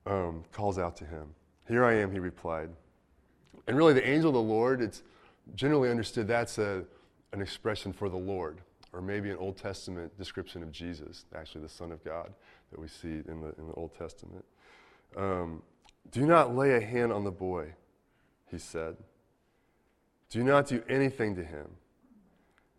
um, 0.06 0.44
calls 0.52 0.78
out 0.78 0.96
to 0.98 1.06
him. 1.06 1.28
Here 1.68 1.86
I 1.86 1.94
am, 1.96 2.12
he 2.12 2.20
replied. 2.20 2.70
And 3.68 3.78
really, 3.78 3.94
the 3.94 4.08
angel 4.08 4.30
of 4.30 4.34
the 4.34 4.42
Lord, 4.42 4.82
it's 4.82 5.04
generally 5.56 5.90
understood 5.90 6.28
that's 6.28 6.58
a, 6.58 6.84
an 7.32 7.42
expression 7.42 7.94
for 7.94 8.10
the 8.10 8.18
Lord, 8.18 8.60
or 8.92 9.02
maybe 9.02 9.30
an 9.30 9.38
Old 9.38 9.58
Testament 9.58 10.18
description 10.18 10.64
of 10.64 10.72
Jesus, 10.72 11.26
actually 11.36 11.62
the 11.62 11.70
Son 11.70 11.92
of 11.92 12.04
God 12.04 12.34
that 12.72 12.80
we 12.80 12.88
see 12.88 13.22
in 13.28 13.42
the, 13.42 13.54
in 13.58 13.68
the 13.68 13.74
Old 13.76 13.98
Testament. 13.98 14.44
Um, 15.16 15.62
do 16.12 16.26
not 16.26 16.56
lay 16.56 16.76
a 16.76 16.82
hand 16.82 17.12
on 17.12 17.24
the 17.24 17.32
boy, 17.32 17.74
he 18.50 18.58
said. 18.58 18.98
Do 20.30 20.44
not 20.44 20.68
do 20.68 20.84
anything 20.90 21.36
to 21.36 21.44
him. 21.44 21.68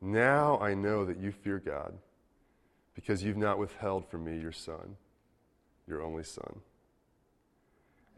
Now 0.01 0.59
I 0.59 0.75
know 0.75 1.05
that 1.05 1.19
you 1.19 1.33
fear 1.33 1.59
God, 1.59 1.95
because 2.95 3.23
you've 3.23 3.37
not 3.37 3.59
withheld 3.59 4.07
from 4.09 4.25
me 4.25 4.39
your 4.39 4.53
son, 4.53 4.97
your 5.87 6.03
only 6.03 6.25
son. 6.25 6.61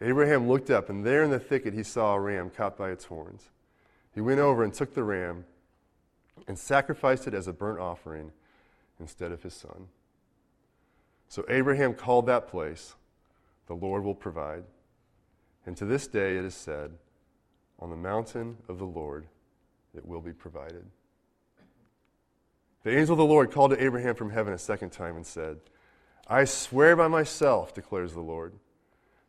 Abraham 0.00 0.48
looked 0.48 0.70
up, 0.70 0.90
and 0.90 1.04
there 1.04 1.22
in 1.22 1.30
the 1.30 1.38
thicket 1.38 1.72
he 1.72 1.82
saw 1.82 2.14
a 2.14 2.20
ram 2.20 2.50
caught 2.50 2.76
by 2.76 2.90
its 2.90 3.06
horns. 3.06 3.50
He 4.14 4.20
went 4.20 4.40
over 4.40 4.64
and 4.64 4.72
took 4.72 4.94
the 4.94 5.04
ram 5.04 5.44
and 6.48 6.58
sacrificed 6.58 7.26
it 7.26 7.34
as 7.34 7.46
a 7.46 7.52
burnt 7.52 7.80
offering 7.80 8.32
instead 9.00 9.32
of 9.32 9.42
his 9.42 9.54
son. 9.54 9.88
So 11.28 11.44
Abraham 11.48 11.94
called 11.94 12.26
that 12.26 12.48
place, 12.48 12.94
The 13.66 13.74
Lord 13.74 14.04
will 14.04 14.14
provide. 14.14 14.64
And 15.64 15.76
to 15.76 15.84
this 15.84 16.06
day 16.06 16.36
it 16.36 16.44
is 16.44 16.54
said, 16.54 16.92
on 17.78 17.90
the 17.90 17.96
mountain 17.96 18.56
of 18.68 18.78
the 18.78 18.84
Lord 18.84 19.26
it 19.94 20.06
will 20.06 20.20
be 20.20 20.32
provided. 20.32 20.84
The 22.84 22.96
angel 22.96 23.14
of 23.14 23.18
the 23.18 23.24
Lord 23.24 23.50
called 23.50 23.72
to 23.72 23.82
Abraham 23.82 24.14
from 24.14 24.30
heaven 24.30 24.52
a 24.52 24.58
second 24.58 24.90
time 24.90 25.16
and 25.16 25.26
said, 25.26 25.58
I 26.28 26.44
swear 26.44 26.94
by 26.94 27.08
myself, 27.08 27.74
declares 27.74 28.12
the 28.12 28.20
Lord, 28.20 28.52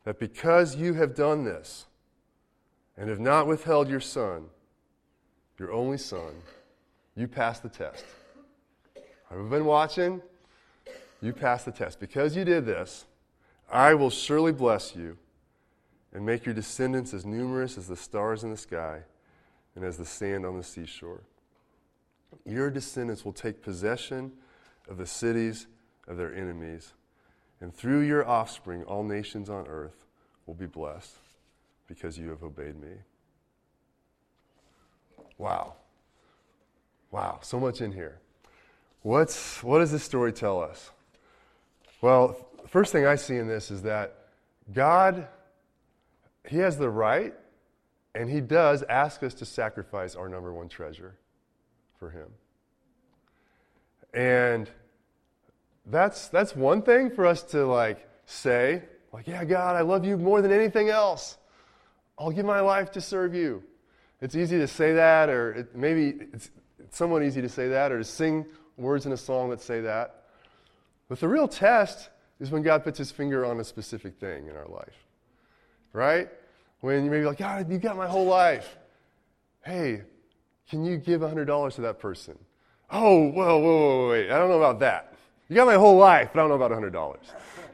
that 0.03 0.19
because 0.19 0.75
you 0.75 0.93
have 0.93 1.15
done 1.15 1.43
this 1.43 1.85
and 2.95 3.09
have 3.09 3.19
not 3.19 3.47
withheld 3.47 3.89
your 3.89 3.99
son, 3.99 4.45
your 5.59 5.71
only 5.71 5.97
son, 5.97 6.33
you 7.15 7.27
passed 7.27 7.63
the 7.63 7.69
test. 7.69 8.05
I've 9.31 9.49
been 9.49 9.65
watching. 9.65 10.21
You 11.19 11.33
passed 11.33 11.65
the 11.65 11.71
test. 11.71 11.99
Because 11.99 12.35
you 12.35 12.45
did 12.45 12.65
this, 12.65 13.05
I 13.69 13.93
will 13.93 14.09
surely 14.09 14.51
bless 14.51 14.95
you 14.95 15.17
and 16.13 16.25
make 16.25 16.45
your 16.45 16.55
descendants 16.55 17.13
as 17.13 17.25
numerous 17.25 17.77
as 17.77 17.87
the 17.87 17.95
stars 17.95 18.43
in 18.43 18.49
the 18.49 18.57
sky 18.57 19.01
and 19.75 19.83
as 19.83 19.97
the 19.97 20.05
sand 20.05 20.45
on 20.45 20.57
the 20.57 20.63
seashore. 20.63 21.21
Your 22.45 22.69
descendants 22.69 23.25
will 23.25 23.33
take 23.33 23.61
possession 23.61 24.31
of 24.89 24.97
the 24.97 25.05
cities 25.05 25.67
of 26.07 26.17
their 26.17 26.33
enemies, 26.33 26.93
and 27.59 27.73
through 27.73 28.01
your 28.01 28.27
offspring, 28.27 28.83
all 28.83 29.03
nations 29.03 29.49
on 29.49 29.67
earth 29.67 30.05
will 30.45 30.53
be 30.53 30.65
blessed 30.65 31.17
because 31.87 32.17
you 32.17 32.29
have 32.29 32.43
obeyed 32.43 32.79
me. 32.79 32.93
Wow. 35.37 35.75
Wow, 37.11 37.39
so 37.41 37.59
much 37.59 37.81
in 37.81 37.91
here. 37.91 38.19
What's, 39.01 39.61
what 39.63 39.79
does 39.79 39.91
this 39.91 40.03
story 40.03 40.33
tell 40.33 40.61
us? 40.61 40.91
Well, 42.01 42.46
first 42.65 42.91
thing 42.91 43.05
I 43.05 43.15
see 43.15 43.37
in 43.37 43.47
this 43.47 43.71
is 43.71 43.83
that 43.83 44.15
God 44.73 45.27
he 46.47 46.57
has 46.57 46.77
the 46.77 46.89
right, 46.89 47.33
and 48.15 48.29
He 48.29 48.41
does 48.41 48.83
ask 48.83 49.21
us 49.21 49.33
to 49.35 49.45
sacrifice 49.45 50.15
our 50.15 50.29
number 50.29 50.53
one 50.53 50.69
treasure 50.69 51.15
for 51.99 52.09
Him. 52.09 52.27
And 54.13 54.69
that's, 55.85 56.29
that's 56.29 56.55
one 56.55 56.81
thing 56.81 57.11
for 57.11 57.25
us 57.25 57.43
to 57.43 57.65
like 57.65 58.07
say, 58.25 58.83
like, 59.11 59.27
yeah, 59.27 59.43
God, 59.45 59.75
I 59.75 59.81
love 59.81 60.05
you 60.05 60.17
more 60.17 60.41
than 60.41 60.51
anything 60.51 60.89
else. 60.89 61.37
I'll 62.17 62.31
give 62.31 62.45
my 62.45 62.61
life 62.61 62.91
to 62.91 63.01
serve 63.01 63.35
you. 63.35 63.63
It's 64.21 64.35
easy 64.35 64.57
to 64.57 64.67
say 64.67 64.93
that, 64.93 65.29
or 65.29 65.53
it, 65.53 65.75
maybe 65.75 66.17
it's, 66.33 66.49
it's 66.79 66.97
somewhat 66.97 67.23
easy 67.23 67.41
to 67.41 67.49
say 67.49 67.67
that, 67.69 67.91
or 67.91 67.99
to 67.99 68.03
sing 68.03 68.45
words 68.77 69.05
in 69.05 69.11
a 69.11 69.17
song 69.17 69.49
that 69.51 69.61
say 69.61 69.81
that. 69.81 70.23
But 71.09 71.19
the 71.19 71.27
real 71.27 71.47
test 71.47 72.09
is 72.39 72.51
when 72.51 72.61
God 72.63 72.83
puts 72.83 72.97
his 72.97 73.11
finger 73.11 73.45
on 73.45 73.59
a 73.59 73.63
specific 73.63 74.19
thing 74.19 74.47
in 74.47 74.55
our 74.55 74.67
life 74.67 75.07
right? 75.97 76.29
When 76.81 77.03
you 77.03 77.11
may 77.11 77.19
be 77.19 77.25
like, 77.25 77.39
God, 77.39 77.69
you 77.71 77.79
got 77.79 77.97
my 77.97 78.07
whole 78.07 78.25
life. 78.25 78.77
Hey, 79.65 80.03
can 80.69 80.85
you 80.85 80.97
give 80.97 81.21
$100 81.21 81.75
to 81.75 81.81
that 81.81 81.99
person? 81.99 82.37
Oh, 82.91 83.29
whoa, 83.29 83.57
whoa, 83.57 83.61
whoa, 83.61 84.09
wait. 84.11 84.31
I 84.31 84.37
don't 84.37 84.49
know 84.49 84.57
about 84.57 84.79
that. 84.79 85.15
You 85.49 85.55
got 85.55 85.65
my 85.65 85.75
whole 85.75 85.97
life, 85.97 86.29
but 86.33 86.39
I 86.39 86.47
don't 86.47 86.49
know 86.49 86.63
about 86.63 86.71
$100. 86.71 87.17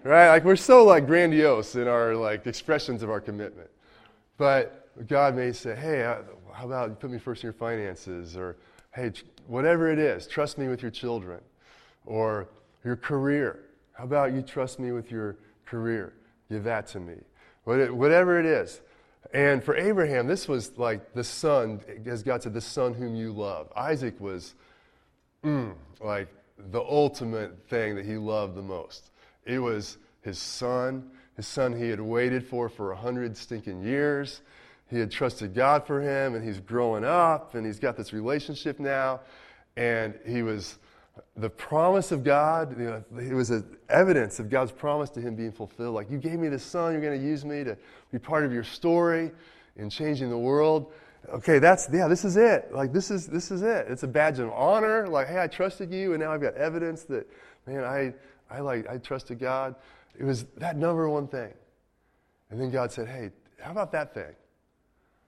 Right? 0.04 0.30
Like 0.30 0.44
we're 0.44 0.56
so 0.56 0.84
like 0.84 1.06
grandiose 1.06 1.76
in 1.76 1.88
our 1.88 2.16
like 2.16 2.48
expressions 2.48 3.04
of 3.04 3.10
our 3.10 3.22
commitment. 3.22 3.70
But 4.38 4.90
God 5.08 5.36
may 5.36 5.52
say, 5.52 5.76
hey, 5.76 6.04
uh, 6.04 6.18
how 6.54 6.66
about 6.66 6.90
you 6.90 6.96
put 6.96 7.12
me 7.12 7.20
first 7.20 7.44
in 7.44 7.48
your 7.48 7.54
finances? 7.54 8.38
Or, 8.38 8.58
hey, 8.94 9.12
whatever 9.48 9.92
it 9.92 10.00
is, 10.00 10.28
trust 10.28 10.58
me 10.58 10.68
with 10.68 10.82
your 10.82 10.92
children. 10.92 11.40
Or 12.06 12.48
your 12.84 12.96
career. 12.96 13.60
How 13.94 14.04
about 14.04 14.34
you 14.34 14.42
trust 14.42 14.80
me 14.80 14.92
with 14.92 15.12
your 15.12 15.38
career? 15.66 16.14
Give 16.50 16.64
that 16.64 16.88
to 16.88 17.00
me 17.00 17.16
whatever 17.66 18.40
it 18.40 18.46
is. 18.46 18.82
And 19.34 19.64
for 19.64 19.76
Abraham, 19.76 20.28
this 20.28 20.48
was 20.48 20.78
like 20.78 21.14
the 21.14 21.24
son, 21.24 21.82
as 22.06 22.24
God 22.24 22.44
said, 22.44 22.54
the 22.54 22.62
son 22.62 22.94
whom 22.94 23.16
you 23.16 23.32
love. 23.32 23.72
Isaac 23.76 24.20
was 24.20 24.54
mm, 25.44 25.74
like 26.02 26.28
the 26.58 26.82
ultimate 26.82 27.68
thing 27.68 27.96
that 27.96 28.06
he 28.06 28.18
loved 28.18 28.56
the 28.56 28.62
most. 28.62 29.10
It 29.46 29.60
was 29.60 29.98
his 30.22 30.38
son, 30.38 31.10
his 31.36 31.48
son 31.48 31.76
he 31.76 31.90
had 31.90 32.00
waited 32.00 32.46
for 32.46 32.70
for 32.70 32.92
a 32.92 32.96
hundred 32.96 33.36
stinking 33.36 33.84
years. 33.84 34.42
He 34.90 35.00
had 35.00 35.10
trusted 35.10 35.56
God 35.56 35.88
for 35.88 36.02
him, 36.02 36.36
and 36.36 36.46
he's 36.46 36.60
growing 36.60 37.04
up, 37.04 37.56
and 37.56 37.66
he's 37.66 37.80
got 37.80 37.98
this 37.98 38.14
relationship 38.14 38.80
now. 38.80 39.22
And 39.76 40.14
he 40.28 40.44
was 40.44 40.78
the 41.36 41.50
promise 41.50 42.12
of 42.12 42.24
God, 42.24 42.78
you 42.80 42.86
know, 42.86 43.04
it 43.20 43.34
was 43.34 43.52
evidence 43.90 44.40
of 44.40 44.50
God's 44.50 44.72
promise 44.72 45.10
to 45.12 45.22
him 45.22 45.36
being 45.36 45.52
fulfilled. 45.52 45.94
Like, 45.94 46.10
you 46.10 46.18
gave 46.18 46.40
me 46.40 46.48
the 46.48 46.60
son, 46.60 46.92
you're 46.94 47.02
going 47.02 47.20
to 47.20 47.26
use 47.26 47.46
me 47.46 47.64
to 47.64 47.78
be 48.12 48.20
part 48.20 48.46
of 48.46 48.52
your 48.52 48.64
story 48.64 49.32
in 49.76 49.90
changing 49.90 50.30
the 50.30 50.38
world. 50.38 50.92
Okay, 51.30 51.60
that's, 51.60 51.88
yeah, 51.92 52.08
this 52.08 52.26
is 52.26 52.36
it. 52.36 52.74
Like, 52.74 52.92
this 52.92 53.10
is, 53.10 53.28
this 53.28 53.52
is 53.52 53.62
it. 53.62 53.86
It's 53.90 54.04
a 54.04 54.08
badge 54.08 54.40
of 54.40 54.52
honor. 54.52 55.08
Like, 55.08 55.28
hey, 55.28 55.42
I 55.42 55.48
trusted 55.48 55.92
you, 55.92 56.14
and 56.14 56.22
now 56.22 56.32
I've 56.32 56.42
got 56.42 56.56
evidence 56.56 57.04
that, 57.04 57.30
man, 57.66 57.84
I, 57.84 58.14
I, 58.50 58.60
like, 58.60 58.90
I 58.90 58.98
trusted 58.98 59.40
God. 59.40 59.76
It 60.18 60.24
was 60.24 60.46
that 60.58 60.78
number 60.78 61.10
one 61.10 61.28
thing. 61.28 61.54
And 62.50 62.60
then 62.60 62.72
God 62.72 62.92
said, 62.92 63.08
hey, 63.08 63.32
how 63.60 63.72
about 63.72 63.92
that 63.94 64.14
thing? 64.14 64.36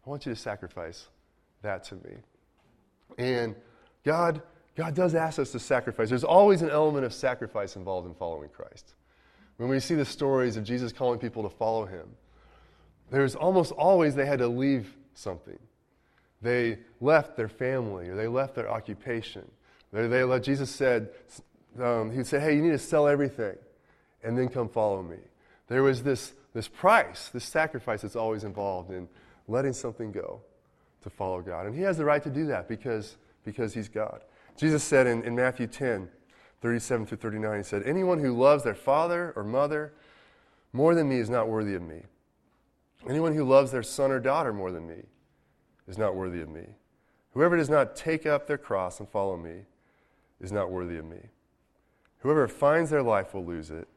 I 0.06 0.10
want 0.10 0.26
you 0.26 0.34
to 0.34 0.40
sacrifice 0.40 1.08
that 1.62 1.84
to 1.86 1.96
me. 1.96 2.12
And 3.18 3.56
God, 4.04 4.42
God 4.76 4.94
does 4.94 5.16
ask 5.16 5.40
us 5.40 5.52
to 5.52 5.60
sacrifice. 5.60 6.10
There's 6.10 6.24
always 6.24 6.62
an 6.62 6.70
element 6.70 7.06
of 7.06 7.14
sacrifice 7.14 7.76
involved 7.76 8.08
in 8.08 8.14
following 8.14 8.50
Christ. 8.50 8.94
When 9.58 9.70
we 9.70 9.80
see 9.80 9.96
the 9.96 10.06
stories 10.06 10.58
of 10.58 10.66
Jesus 10.66 10.92
calling 10.92 11.20
people 11.20 11.44
to 11.44 11.50
follow 11.50 11.86
him, 11.86 12.10
there's 13.10 13.36
almost 13.36 13.72
always 13.72 14.16
they 14.16 14.26
had 14.26 14.40
to 14.40 14.48
leave 14.48 14.94
something. 15.14 15.58
They 16.42 16.80
left 17.00 17.38
their 17.38 17.48
family 17.48 18.10
or 18.10 18.16
they 18.16 18.28
left 18.28 18.56
their 18.56 18.70
occupation. 18.70 19.50
They, 19.94 20.08
they 20.08 20.40
Jesus 20.40 20.70
said, 20.70 21.10
um, 21.82 22.12
he 22.12 22.24
say, 22.24 22.40
hey, 22.40 22.56
you 22.56 22.62
need 22.62 22.72
to 22.72 22.78
sell 22.78 23.08
everything 23.08 23.56
and 24.24 24.38
then 24.38 24.50
come 24.50 24.68
follow 24.68 25.02
me. 25.02 25.18
There 25.68 25.84
was 25.84 26.04
this, 26.04 26.34
this 26.54 26.68
price, 26.68 27.30
this 27.30 27.46
sacrifice 27.46 28.02
that's 28.02 28.16
always 28.16 28.44
involved 28.44 28.92
in 28.92 29.08
letting 29.48 29.74
something 29.74 30.12
go 30.12 30.42
to 31.04 31.10
follow 31.10 31.42
God. 31.42 31.68
And 31.68 31.76
he 31.76 31.82
has 31.84 31.98
the 31.98 32.06
right 32.06 32.22
to 32.24 32.30
do 32.30 32.48
that 32.48 32.68
because, 32.68 33.16
because 33.46 33.74
he's 33.74 33.88
God. 33.88 34.22
Jesus 34.58 34.84
said 34.84 35.08
in, 35.08 35.24
in 35.24 35.36
Matthew 35.36 35.68
10, 35.68 36.10
37 36.62 37.06
through 37.06 37.18
39, 37.18 37.58
he 37.58 37.64
said, 37.64 37.84
Anyone 37.84 38.20
who 38.20 38.38
loves 38.38 38.64
their 38.64 38.76
father 38.76 39.34
or 39.36 39.44
mother 39.44 39.94
more 40.74 40.96
than 40.96 41.10
me 41.10 41.18
is 41.18 41.30
not 41.30 41.48
worthy 41.48 41.76
of 41.76 41.82
me. 41.82 42.04
Anyone 43.08 43.36
who 43.36 43.44
loves 43.44 43.72
their 43.72 43.84
son 43.84 44.12
or 44.12 44.20
daughter 44.20 44.52
more 44.52 44.72
than 44.72 44.88
me 44.88 45.04
is 45.88 45.98
not 45.98 46.16
worthy 46.16 46.42
of 46.42 46.50
me. 46.50 46.66
Whoever 47.34 47.58
does 47.58 47.70
not 47.70 47.96
take 47.96 48.26
up 48.26 48.48
their 48.48 48.58
cross 48.58 49.00
and 49.00 49.10
follow 49.10 49.38
me 49.38 49.66
is 50.40 50.52
not 50.52 50.72
worthy 50.72 50.98
of 50.98 51.06
me. 51.06 51.30
Whoever 52.20 52.48
finds 52.48 52.90
their 52.90 53.04
life 53.04 53.34
will 53.34 53.46
lose 53.46 53.70
it, 53.70 53.88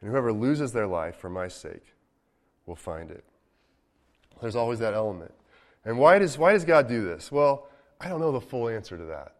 and 0.00 0.10
whoever 0.10 0.32
loses 0.32 0.72
their 0.72 0.86
life 0.86 1.16
for 1.16 1.30
my 1.30 1.48
sake 1.48 1.94
will 2.66 2.76
find 2.76 3.10
it. 3.10 3.24
There's 4.42 4.56
always 4.56 4.80
that 4.80 4.94
element. 4.94 5.32
And 5.84 5.98
why 5.98 6.18
does, 6.18 6.36
why 6.36 6.52
does 6.52 6.64
God 6.64 6.88
do 6.88 7.04
this? 7.04 7.32
Well, 7.32 7.68
I 8.00 8.08
don't 8.08 8.20
know 8.20 8.32
the 8.32 8.40
full 8.40 8.68
answer 8.68 8.98
to 8.98 9.04
that. 9.04 9.35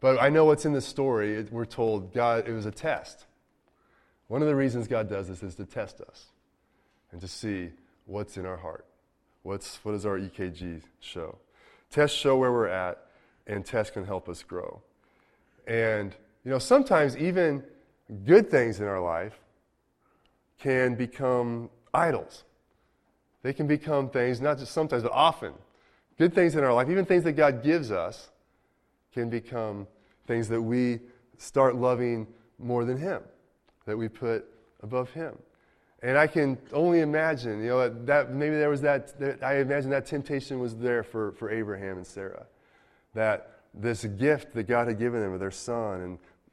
But 0.00 0.20
I 0.20 0.28
know 0.28 0.44
what's 0.44 0.64
in 0.64 0.72
the 0.72 0.80
story. 0.80 1.44
We're 1.50 1.64
told 1.64 2.12
God, 2.12 2.48
it 2.48 2.52
was 2.52 2.66
a 2.66 2.70
test. 2.70 3.26
One 4.28 4.42
of 4.42 4.48
the 4.48 4.54
reasons 4.54 4.86
God 4.86 5.08
does 5.08 5.28
this 5.28 5.42
is 5.42 5.54
to 5.56 5.64
test 5.64 6.00
us 6.00 6.26
and 7.10 7.20
to 7.20 7.28
see 7.28 7.70
what's 8.06 8.36
in 8.36 8.46
our 8.46 8.56
heart. 8.56 8.84
What's, 9.42 9.76
what 9.84 9.92
does 9.92 10.06
our 10.06 10.18
EKG 10.18 10.82
show? 11.00 11.38
Tests 11.90 12.16
show 12.16 12.36
where 12.36 12.52
we're 12.52 12.68
at, 12.68 12.98
and 13.46 13.64
tests 13.64 13.90
can 13.90 14.04
help 14.04 14.28
us 14.28 14.42
grow. 14.42 14.82
And, 15.66 16.14
you 16.44 16.50
know, 16.50 16.58
sometimes 16.58 17.16
even 17.16 17.64
good 18.26 18.50
things 18.50 18.80
in 18.80 18.86
our 18.86 19.00
life 19.00 19.38
can 20.60 20.94
become 20.94 21.70
idols. 21.94 22.44
They 23.42 23.52
can 23.52 23.66
become 23.66 24.10
things, 24.10 24.40
not 24.40 24.58
just 24.58 24.72
sometimes, 24.72 25.02
but 25.02 25.12
often. 25.12 25.54
Good 26.18 26.34
things 26.34 26.56
in 26.56 26.64
our 26.64 26.74
life, 26.74 26.90
even 26.90 27.04
things 27.04 27.24
that 27.24 27.32
God 27.32 27.62
gives 27.62 27.90
us, 27.90 28.30
can 29.18 29.28
become 29.28 29.84
things 30.28 30.46
that 30.46 30.62
we 30.62 31.00
start 31.38 31.74
loving 31.74 32.24
more 32.60 32.84
than 32.84 32.96
Him, 32.96 33.20
that 33.84 33.98
we 33.98 34.08
put 34.08 34.44
above 34.80 35.10
Him. 35.10 35.36
And 36.04 36.16
I 36.16 36.28
can 36.28 36.56
only 36.72 37.00
imagine, 37.00 37.60
you 37.60 37.70
know, 37.70 37.88
that 38.04 38.30
maybe 38.30 38.54
there 38.54 38.70
was 38.70 38.80
that, 38.82 39.18
that, 39.18 39.42
I 39.42 39.58
imagine 39.58 39.90
that 39.90 40.06
temptation 40.06 40.60
was 40.60 40.76
there 40.76 41.02
for, 41.02 41.32
for 41.32 41.50
Abraham 41.50 41.96
and 41.96 42.06
Sarah. 42.06 42.46
That 43.14 43.58
this 43.74 44.04
gift 44.04 44.54
that 44.54 44.68
God 44.68 44.86
had 44.86 45.00
given 45.00 45.20
them 45.20 45.32
of 45.32 45.40
their 45.40 45.50
son, 45.50 46.00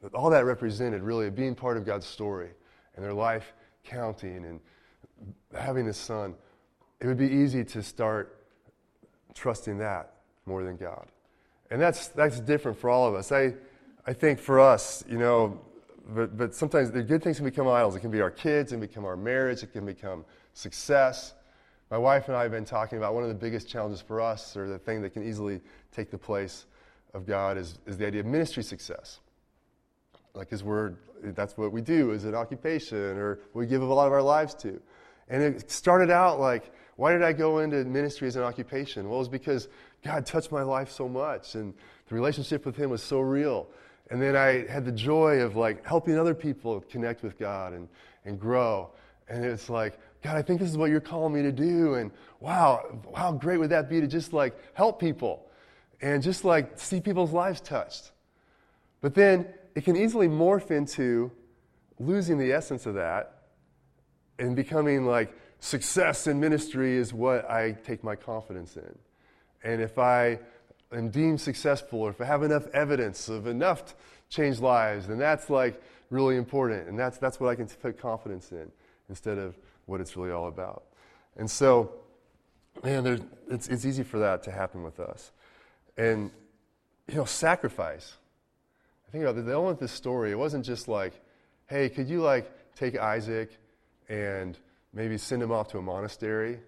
and 0.01 0.15
all 0.15 0.31
that 0.31 0.45
represented 0.45 1.03
really 1.03 1.29
being 1.29 1.53
part 1.53 1.77
of 1.77 1.85
God's 1.85 2.07
story 2.07 2.49
and 2.95 3.05
their 3.05 3.13
life 3.13 3.53
counting 3.83 4.43
and 4.43 4.59
having 5.55 5.87
a 5.87 5.93
son, 5.93 6.33
it 6.99 7.05
would 7.05 7.17
be 7.17 7.29
easy 7.29 7.63
to 7.63 7.83
start 7.83 8.47
trusting 9.35 9.77
that 9.77 10.13
more 10.47 10.63
than 10.63 10.77
God. 10.77 11.05
And 11.71 11.81
that's, 11.81 12.09
that's 12.09 12.39
different 12.39 12.77
for 12.77 12.89
all 12.89 13.07
of 13.07 13.15
us. 13.15 13.31
I, 13.31 13.53
I 14.05 14.13
think 14.13 14.39
for 14.39 14.59
us, 14.59 15.03
you 15.09 15.17
know, 15.17 15.59
but, 16.07 16.37
but 16.37 16.53
sometimes 16.53 16.91
the 16.91 17.01
good 17.01 17.23
things 17.23 17.37
can 17.37 17.45
become 17.45 17.67
idols. 17.67 17.95
It 17.95 18.01
can 18.01 18.11
be 18.11 18.21
our 18.21 18.31
kids, 18.31 18.71
it 18.71 18.75
can 18.75 18.81
become 18.81 19.05
our 19.05 19.17
marriage, 19.17 19.63
it 19.63 19.73
can 19.73 19.85
become 19.85 20.23
success. 20.53 21.33
My 21.89 21.97
wife 21.97 22.27
and 22.27 22.37
I 22.37 22.43
have 22.43 22.51
been 22.51 22.65
talking 22.65 22.97
about 22.97 23.13
one 23.13 23.23
of 23.23 23.29
the 23.29 23.35
biggest 23.35 23.67
challenges 23.67 24.01
for 24.01 24.21
us, 24.21 24.55
or 24.55 24.67
the 24.67 24.79
thing 24.79 25.01
that 25.01 25.11
can 25.11 25.27
easily 25.27 25.61
take 25.91 26.11
the 26.11 26.17
place 26.17 26.65
of 27.13 27.25
God, 27.25 27.57
is, 27.57 27.79
is 27.85 27.97
the 27.97 28.05
idea 28.05 28.21
of 28.21 28.25
ministry 28.25 28.63
success. 28.63 29.19
Like 30.33 30.49
His 30.49 30.63
Word, 30.63 30.97
that's 31.23 31.57
what 31.57 31.71
we 31.71 31.81
do 31.81 32.11
as 32.11 32.25
an 32.25 32.35
occupation, 32.35 33.17
or 33.17 33.39
we 33.53 33.65
give 33.65 33.81
a 33.81 33.85
lot 33.85 34.07
of 34.07 34.13
our 34.13 34.21
lives 34.21 34.53
to. 34.55 34.79
And 35.29 35.41
it 35.41 35.71
started 35.71 36.11
out 36.11 36.39
like, 36.39 36.71
why 36.97 37.11
did 37.11 37.23
I 37.23 37.33
go 37.33 37.59
into 37.59 37.83
ministry 37.85 38.27
as 38.27 38.35
an 38.35 38.43
occupation? 38.43 39.09
Well, 39.09 39.17
it 39.17 39.19
was 39.19 39.29
because 39.29 39.67
God 40.05 40.25
touched 40.25 40.51
my 40.51 40.61
life 40.61 40.91
so 40.91 41.09
much, 41.09 41.55
and 41.55 41.73
the 42.07 42.15
relationship 42.15 42.65
with 42.65 42.77
Him 42.77 42.91
was 42.91 43.01
so 43.01 43.19
real. 43.19 43.67
And 44.11 44.21
then 44.21 44.35
I 44.35 44.67
had 44.67 44.85
the 44.85 44.91
joy 44.91 45.39
of 45.39 45.55
like 45.55 45.83
helping 45.85 46.17
other 46.17 46.35
people 46.35 46.81
connect 46.91 47.23
with 47.23 47.39
God 47.39 47.73
and, 47.73 47.89
and 48.23 48.39
grow. 48.39 48.91
And 49.27 49.43
it's 49.43 49.67
like, 49.67 49.97
God, 50.21 50.37
I 50.37 50.43
think 50.43 50.59
this 50.59 50.69
is 50.69 50.77
what 50.77 50.91
you're 50.91 51.01
calling 51.01 51.33
me 51.33 51.41
to 51.41 51.51
do. 51.51 51.95
And 51.95 52.11
wow, 52.39 53.01
how 53.15 53.31
great 53.31 53.57
would 53.57 53.71
that 53.71 53.89
be 53.89 53.99
to 53.99 54.07
just 54.07 54.31
like 54.31 54.55
help 54.75 54.99
people 54.99 55.47
and 56.01 56.21
just 56.21 56.45
like 56.45 56.77
see 56.77 57.01
people's 57.01 57.31
lives 57.31 57.59
touched. 57.61 58.11
But 59.01 59.15
then 59.15 59.47
it 59.73 59.85
can 59.85 59.95
easily 59.95 60.27
morph 60.27 60.69
into 60.69 61.31
losing 61.99 62.37
the 62.37 62.53
essence 62.53 62.85
of 62.85 62.93
that 62.95 63.43
and 64.37 64.55
becoming 64.55 65.07
like 65.07 65.35
success 65.59 66.27
in 66.27 66.39
ministry 66.39 66.95
is 66.95 67.11
what 67.11 67.49
I 67.49 67.71
take 67.71 68.03
my 68.03 68.15
confidence 68.15 68.77
in. 68.77 68.95
And 69.65 69.81
if 69.81 69.97
I 69.97 70.39
am 70.93 71.09
deemed 71.09 71.41
successful, 71.41 71.99
or 71.99 72.11
if 72.11 72.21
I 72.21 72.25
have 72.25 72.43
enough 72.43 72.67
evidence 72.67 73.27
of 73.27 73.47
enough 73.47 73.85
to 73.87 73.93
change 74.29 74.59
lives, 74.59 75.07
then 75.07 75.17
that's 75.17 75.49
like 75.49 75.81
really 76.11 76.37
important. 76.37 76.87
And 76.87 76.97
that's, 76.97 77.17
that's 77.17 77.39
what 77.39 77.49
I 77.49 77.55
can 77.55 77.67
put 77.67 77.97
confidence 77.97 78.51
in 78.51 78.71
instead 79.09 79.39
of 79.39 79.57
what 79.87 79.99
it's 79.99 80.15
really 80.15 80.31
all 80.31 80.47
about. 80.47 80.83
And 81.35 81.49
so, 81.49 81.91
man, 82.83 83.27
it's, 83.49 83.67
it's 83.67 83.85
easy 83.85 84.03
for 84.03 84.19
that 84.19 84.43
to 84.43 84.51
happen 84.51 84.83
with 84.83 84.99
us. 84.99 85.31
And, 85.97 86.29
you 87.07 87.15
know, 87.15 87.25
sacrifice. 87.25 88.13
I 89.07 89.11
think 89.11 89.23
about 89.23 89.43
the 89.43 89.51
element 89.51 89.77
of 89.77 89.79
this 89.79 89.91
story, 89.91 90.31
it 90.31 90.37
wasn't 90.37 90.63
just 90.63 90.87
like, 90.87 91.13
hey, 91.67 91.89
could 91.89 92.07
you 92.07 92.21
like 92.21 92.51
take 92.75 92.97
Isaac 92.99 93.57
and 94.09 94.57
maybe 94.93 95.17
send 95.17 95.41
him 95.41 95.51
off 95.51 95.69
to 95.69 95.79
a 95.79 95.81
monastery? 95.81 96.59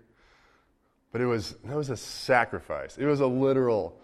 But 1.11 1.21
it 1.21 1.25
was, 1.25 1.55
that 1.65 1.75
was 1.75 1.89
a 1.89 1.97
sacrifice. 1.97 2.97
It 2.97 3.05
was 3.05 3.21
a 3.21 3.27
literal 3.27 3.99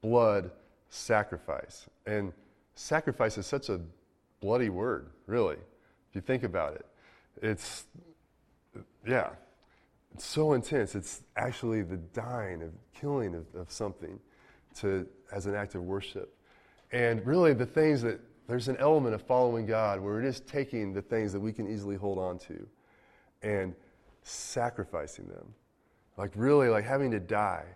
blood 0.00 0.50
sacrifice. 0.88 1.86
And 2.06 2.32
sacrifice 2.74 3.38
is 3.38 3.46
such 3.46 3.68
a 3.68 3.80
bloody 4.40 4.70
word, 4.70 5.10
really, 5.26 5.56
if 6.08 6.14
you 6.14 6.20
think 6.20 6.42
about 6.42 6.74
it. 6.74 6.86
It's, 7.42 7.84
yeah, 9.06 9.30
it's 10.14 10.24
so 10.24 10.54
intense. 10.54 10.94
It's 10.94 11.22
actually 11.36 11.82
the 11.82 11.98
dying, 11.98 12.62
of 12.62 12.70
killing 12.98 13.34
of, 13.34 13.46
of 13.54 13.70
something 13.70 14.18
to, 14.76 15.06
as 15.32 15.46
an 15.46 15.54
act 15.54 15.74
of 15.74 15.82
worship. 15.82 16.34
And 16.92 17.24
really, 17.26 17.52
the 17.52 17.66
things 17.66 18.02
that 18.02 18.20
there's 18.46 18.68
an 18.68 18.76
element 18.78 19.14
of 19.14 19.22
following 19.22 19.66
God 19.66 20.00
where 20.00 20.20
it 20.20 20.24
is 20.24 20.40
taking 20.40 20.92
the 20.92 21.02
things 21.02 21.32
that 21.32 21.40
we 21.40 21.52
can 21.52 21.68
easily 21.68 21.96
hold 21.96 22.18
on 22.18 22.38
to 22.40 22.66
and 23.42 23.74
sacrificing 24.22 25.26
them. 25.26 25.52
Like, 26.16 26.32
really, 26.34 26.68
like 26.68 26.84
having 26.84 27.10
to 27.10 27.20
die 27.20 27.66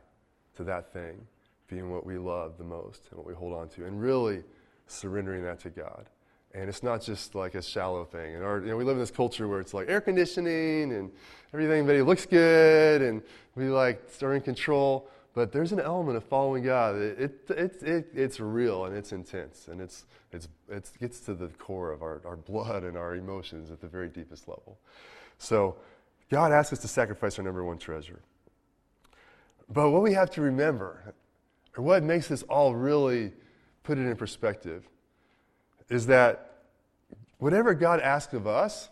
to 0.57 0.65
that 0.65 0.93
thing 0.93 1.27
being 1.69 1.91
what 1.91 2.05
we 2.05 2.19
love 2.19 2.59
the 2.59 2.65
most 2.65 3.03
and 3.11 3.19
what 3.19 3.27
we 3.27 3.35
hold 3.35 3.55
on 3.55 3.69
to, 3.69 3.87
and 3.87 4.01
really 4.01 4.43
surrendering 4.87 5.43
that 5.45 5.61
to 5.61 5.71
God. 5.71 6.07
And 6.53 6.69
it's 6.69 6.83
not 6.83 7.01
just 7.01 7.37
like 7.37 7.55
a 7.55 7.63
shallow 7.63 8.05
thing. 8.05 8.35
And 8.35 8.45
our, 8.45 8.59
you 8.61 8.67
know, 8.67 8.77
we 8.77 8.83
live 8.83 8.97
in 8.97 9.01
this 9.01 9.13
culture 9.13 9.47
where 9.47 9.61
it's 9.61 9.73
like 9.73 9.89
air 9.89 10.01
conditioning 10.01 10.93
and 10.93 11.13
everything, 11.55 11.87
but 11.87 11.95
it 11.95 12.05
looks 12.05 12.27
good, 12.27 13.03
and 13.03 13.23
we 13.55 13.67
like 13.67 14.03
are 14.23 14.35
in 14.35 14.43
control. 14.43 15.09
But 15.33 15.53
there's 15.53 15.71
an 15.71 15.79
element 15.79 16.17
of 16.17 16.25
following 16.25 16.65
God. 16.65 16.97
It, 16.97 17.21
it, 17.21 17.51
it, 17.51 17.83
it, 17.83 18.09
it's 18.15 18.41
real 18.41 18.87
and 18.87 18.97
it's 18.97 19.13
intense, 19.13 19.69
and 19.69 19.81
it's, 19.81 20.07
it's, 20.33 20.49
it 20.69 20.91
gets 20.99 21.21
to 21.21 21.35
the 21.35 21.47
core 21.47 21.93
of 21.93 22.03
our, 22.03 22.21
our 22.25 22.37
blood 22.37 22.83
and 22.83 22.97
our 22.97 23.15
emotions 23.15 23.71
at 23.71 23.81
the 23.81 23.87
very 23.87 24.09
deepest 24.09 24.49
level. 24.49 24.77
So 25.39 25.77
God 26.31 26.51
asks 26.51 26.73
us 26.73 26.81
to 26.81 26.89
sacrifice 26.89 27.39
our 27.39 27.45
number 27.45 27.65
one 27.65 27.79
treasure. 27.79 28.23
But 29.73 29.91
what 29.91 30.03
we 30.03 30.15
have 30.15 30.31
to 30.33 30.43
remember, 30.43 31.15
or 31.77 31.85
what 31.85 32.03
makes 32.03 32.29
this 32.29 32.43
all 32.45 32.75
really 32.75 33.33
put 33.85 33.99
it 33.99 34.03
in 34.03 34.17
perspective, 34.17 34.89
is 35.89 36.07
that 36.07 36.53
whatever 37.39 37.75
God 37.75 38.01
asks 38.01 38.35
of 38.35 38.47
us, 38.47 38.89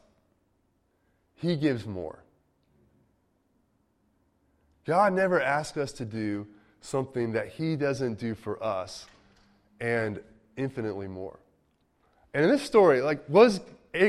He 1.34 1.56
gives 1.56 1.84
more. 1.84 2.22
God 4.86 5.12
never 5.12 5.40
asks 5.40 5.76
us 5.76 5.92
to 5.94 6.04
do 6.04 6.46
something 6.80 7.32
that 7.32 7.48
He 7.48 7.74
doesn't 7.74 8.18
do 8.18 8.34
for 8.34 8.62
us 8.62 9.06
and 9.80 10.20
infinitely 10.56 11.08
more. 11.08 11.38
And 12.34 12.44
in 12.44 12.50
this 12.50 12.62
story, 12.62 13.00
like, 13.00 13.28
was, 13.28 13.60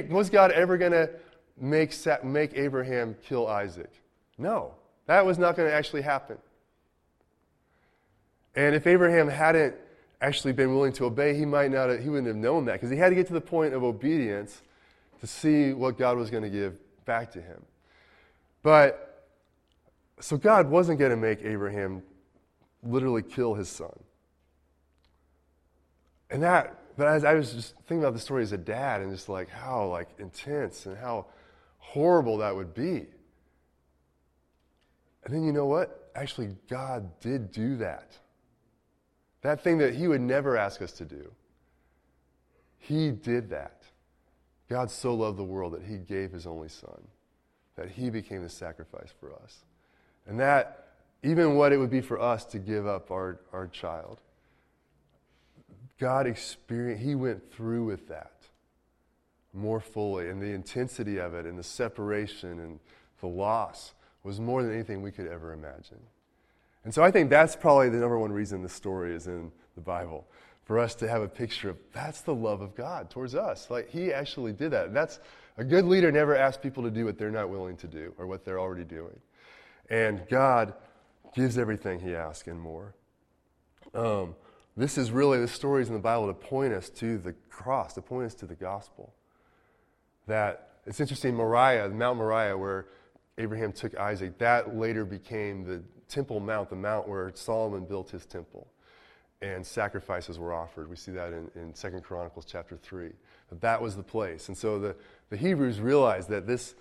was 0.10 0.30
God 0.30 0.52
ever 0.52 0.78
going 0.78 0.92
to 0.92 1.10
make, 1.60 1.96
make 2.24 2.54
Abraham 2.54 3.16
kill 3.24 3.48
Isaac? 3.48 3.92
No, 4.38 4.74
that 5.08 5.26
was 5.26 5.40
not 5.40 5.56
going 5.56 5.68
to 5.68 5.74
actually 5.74 6.04
happen. 6.04 6.38
And 8.56 8.76
if 8.76 8.88
Abraham 8.88 9.28
hadn't 9.28 9.76
actually 10.22 10.54
been 10.54 10.74
willing 10.74 10.94
to 10.94 11.06
obey, 11.06 11.36
he 11.36 11.46
might 11.46 11.72
not 11.72 11.90
have, 11.90 12.02
he 12.02 12.10
wouldn't 12.10 12.28
have 12.28 12.36
known 12.36 12.66
that 12.66 12.74
because 12.74 12.90
he 12.90 12.98
had 12.98 13.10
to 13.10 13.16
get 13.16 13.28
to 13.28 13.34
the 13.34 13.42
point 13.42 13.74
of 13.74 13.84
obedience 13.84 14.62
to 15.22 15.28
see 15.28 15.74
what 15.74 15.98
God 15.98 16.18
was 16.18 16.30
going 16.30 16.44
to 16.44 16.50
give 16.50 16.78
back 17.06 17.32
to 17.34 17.42
him. 17.42 17.64
But 18.62 19.28
so 20.20 20.38
God 20.38 20.70
wasn't 20.70 21.00
going 21.00 21.12
to 21.12 21.18
make 21.18 21.42
Abraham 21.44 22.04
literally 22.84 23.22
kill 23.22 23.54
his 23.54 23.70
son. 23.70 23.98
And 26.30 26.44
that, 26.44 26.78
but 26.98 27.08
as 27.08 27.24
I 27.24 27.34
was 27.34 27.54
just 27.54 27.76
thinking 27.88 28.00
about 28.00 28.14
the 28.14 28.20
story 28.20 28.44
as 28.44 28.52
a 28.52 28.58
dad 28.58 29.02
and 29.02 29.12
just 29.12 29.30
like 29.30 29.50
how 29.50 29.88
like 29.88 30.10
intense 30.20 30.86
and 30.86 30.98
how 30.98 31.28
horrible 31.78 32.38
that 32.38 32.56
would 32.56 32.74
be. 32.74 33.08
And 35.24 35.34
then 35.34 35.44
you 35.44 35.52
know 35.52 35.66
what? 35.66 36.12
Actually, 36.16 36.56
God 36.70 37.20
did 37.20 37.52
do 37.52 37.78
that. 37.78 38.18
That 39.42 39.64
thing 39.64 39.78
that 39.80 39.96
He 39.96 40.08
would 40.08 40.22
never 40.22 40.58
ask 40.58 40.82
us 40.82 40.92
to 40.94 41.06
do. 41.06 41.32
He 42.78 43.12
did 43.12 43.50
that. 43.50 43.84
God 44.70 44.92
so 44.92 45.14
loved 45.14 45.38
the 45.38 45.44
world 45.44 45.74
that 45.74 45.84
He 45.84 45.98
gave 45.98 46.32
His 46.32 46.46
only 46.46 46.70
Son, 46.70 47.02
that 47.76 47.90
He 47.90 48.10
became 48.10 48.44
the 48.44 48.50
sacrifice 48.50 49.14
for 49.20 49.34
us. 49.34 49.60
And 50.28 50.40
that, 50.40 50.88
even 51.24 51.56
what 51.56 51.74
it 51.74 51.78
would 51.78 51.90
be 51.90 52.02
for 52.02 52.20
us 52.20 52.46
to 52.46 52.60
give 52.60 52.86
up 52.86 53.12
our, 53.12 53.40
our 53.52 53.68
child, 53.68 54.20
God 56.00 56.28
experienced, 56.28 57.04
He 57.04 57.16
went 57.16 57.52
through 57.52 57.86
with 57.86 58.08
that 58.10 58.32
more 59.54 59.80
fully. 59.80 60.30
And 60.30 60.42
the 60.42 60.54
intensity 60.54 61.18
of 61.18 61.34
it, 61.34 61.46
and 61.46 61.58
the 61.58 61.64
separation, 61.64 62.60
and 62.60 62.80
the 63.22 63.28
loss 63.28 63.94
was 64.24 64.40
more 64.40 64.64
than 64.64 64.74
anything 64.74 65.02
we 65.02 65.12
could 65.12 65.28
ever 65.28 65.54
imagine. 65.54 66.00
And 66.84 66.94
so 66.94 67.04
I 67.04 67.12
think 67.12 67.30
that's 67.30 67.56
probably 67.56 67.90
the 67.90 67.98
number 67.98 68.18
one 68.18 68.32
reason 68.32 68.62
the 68.62 68.70
story 68.70 69.14
is 69.14 69.28
in 69.28 69.52
the 69.76 69.82
Bible. 69.82 70.28
For 70.64 70.80
us 70.80 70.96
to 70.96 71.08
have 71.08 71.22
a 71.22 71.28
picture 71.28 71.70
of 71.70 71.78
that's 71.94 72.22
the 72.22 72.34
love 72.34 72.62
of 72.62 72.76
God 72.76 73.10
towards 73.10 73.36
us. 73.36 73.70
Like 73.70 73.90
He 73.90 74.14
actually 74.14 74.54
did 74.54 74.72
that. 74.72 74.88
And 74.88 74.96
that's 74.96 75.20
a 75.58 75.64
good 75.64 75.86
leader 75.86 76.12
never 76.12 76.36
asks 76.36 76.62
people 76.62 76.84
to 76.84 76.92
do 76.92 77.06
what 77.06 77.18
they're 77.18 77.32
not 77.32 77.50
willing 77.50 77.76
to 77.78 77.88
do 77.88 78.14
or 78.18 78.28
what 78.28 78.46
they're 78.46 78.60
already 78.60 78.84
doing. 78.84 79.20
And 79.90 80.22
God 80.30 80.74
gives 81.36 81.58
everything 81.58 82.00
He 82.00 82.16
asks 82.16 82.48
and 82.48 82.60
more. 82.60 82.94
Um, 83.94 84.36
this 84.78 84.98
is 84.98 85.12
really 85.12 85.40
the 85.40 85.48
stories 85.48 85.90
in 85.90 85.94
the 85.94 86.00
Bible 86.00 86.28
to 86.28 86.34
point 86.34 86.74
us 86.74 86.90
to 86.92 87.18
the 87.18 87.34
cross, 87.50 87.94
to 87.96 88.02
point 88.02 88.28
us 88.28 88.36
to 88.36 88.46
the 88.46 88.56
gospel. 88.56 89.14
That 90.28 90.70
it's 90.86 91.00
interesting, 91.00 91.36
Moriah, 91.36 91.90
Mount 91.90 92.18
Moriah, 92.18 92.58
where 92.58 92.86
Abraham 93.38 93.72
took 93.74 93.98
Isaac, 93.98 94.38
that 94.38 94.78
later 94.78 95.04
became 95.04 95.66
the 95.66 95.84
Temple 96.10 96.40
Mount, 96.40 96.70
the 96.70 96.76
mount 96.76 97.08
where 97.08 97.32
Solomon 97.36 97.86
built 97.86 98.10
his 98.10 98.26
temple 98.26 98.68
and 99.42 99.66
sacrifices 99.66 100.38
were 100.38 100.54
offered. 100.54 100.90
We 100.90 100.96
see 100.96 101.12
that 101.14 101.32
in, 101.32 101.50
in 101.56 101.74
2 101.74 102.02
Chronicles 102.02 102.46
chapter 102.46 102.76
3. 102.76 103.10
That 103.50 103.62
that 103.62 103.82
was 103.82 103.96
the 103.96 104.04
place. 104.04 104.50
And 104.50 104.58
so 104.58 104.80
the, 104.80 104.96
the 105.30 105.38
Hebrews 105.38 105.80
realized 105.80 106.30
that 106.30 106.46
this 106.46 106.76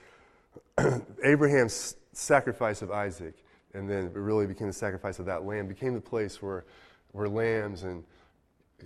Abraham's 1.25 1.97
sacrifice 2.13 2.83
of 2.83 2.91
Isaac, 2.91 3.35
and 3.75 3.89
then 3.89 4.07
it 4.07 4.15
really 4.15 4.47
became 4.47 4.67
the 4.67 4.73
sacrifice 4.73 5.19
of 5.19 5.27
that 5.27 5.45
lamb, 5.45 5.69
became 5.69 5.95
the 5.95 6.01
place 6.01 6.43
where, 6.43 6.65
where 7.13 7.29
lambs 7.29 7.85
and, 7.85 8.03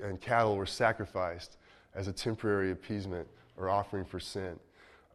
and 0.02 0.20
cattle 0.20 0.56
were 0.56 0.66
sacrificed 0.66 1.56
as 1.94 2.08
a 2.08 2.12
temporary 2.12 2.72
appeasement 2.72 3.26
or 3.56 3.70
offering 3.70 4.04
for 4.04 4.20
sin 4.20 4.58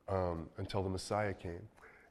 um, 0.10 0.50
until 0.58 0.82
the 0.82 0.90
Messiah 0.90 1.34
came. 1.34 1.68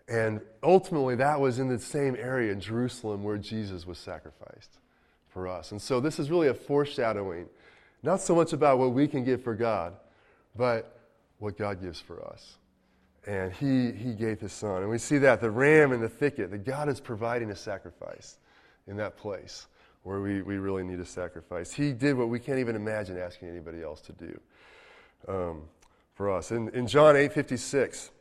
And 0.09 0.40
ultimately, 0.62 1.16
that 1.16 1.40
was 1.40 1.59
in 1.59 1.69
the 1.69 1.79
same 1.79 2.16
area 2.16 2.53
in 2.53 2.61
Jerusalem 2.61 3.25
where 3.25 3.38
Jesus 3.38 3.87
was 3.87 3.99
sacrificed 3.99 4.79
for 5.29 5.49
us. 5.49 5.73
And 5.73 5.83
so, 5.83 6.01
this 6.01 6.19
is 6.19 6.31
really 6.31 6.49
a 6.49 6.55
foreshadowing, 6.55 7.47
not 8.03 8.21
so 8.21 8.35
much 8.35 8.53
about 8.53 8.79
what 8.79 8.92
we 8.92 9.09
can 9.09 9.25
give 9.25 9.42
for 9.42 9.55
God, 9.55 9.95
but 10.55 11.01
what 11.38 11.59
God 11.59 11.83
gives 11.83 12.01
for 12.01 12.25
us. 12.25 12.57
And 13.27 13.53
He, 13.53 13.90
he 13.90 14.12
gave 14.14 14.40
His 14.40 14.53
Son. 14.53 14.83
And 14.83 14.90
we 14.90 14.99
see 14.99 15.19
that 15.19 15.40
the 15.40 15.51
ram 15.51 15.92
in 15.92 16.01
the 16.01 16.09
thicket, 16.09 16.53
that 16.53 16.64
God 16.64 16.88
is 16.88 17.01
providing 17.01 17.51
a 17.51 17.57
sacrifice 17.57 18.37
in 18.87 18.97
that 18.99 19.16
place 19.16 19.66
where 20.05 20.21
we, 20.21 20.40
we 20.40 20.57
really 20.57 20.85
need 20.85 21.01
a 21.01 21.05
sacrifice. 21.05 21.73
He 21.73 21.92
did 21.92 22.16
what 22.16 22.29
we 22.29 22.38
can't 22.38 22.61
even 22.61 22.77
imagine 22.77 23.19
asking 23.19 23.49
anybody 23.49 23.83
else 23.83 24.01
to 24.03 24.12
do 24.12 24.40
um, 25.27 25.62
for 26.14 26.31
us. 26.31 26.53
In, 26.53 26.69
in 26.69 26.87
John 26.87 27.16
8 27.16 27.33
56, 27.33 28.12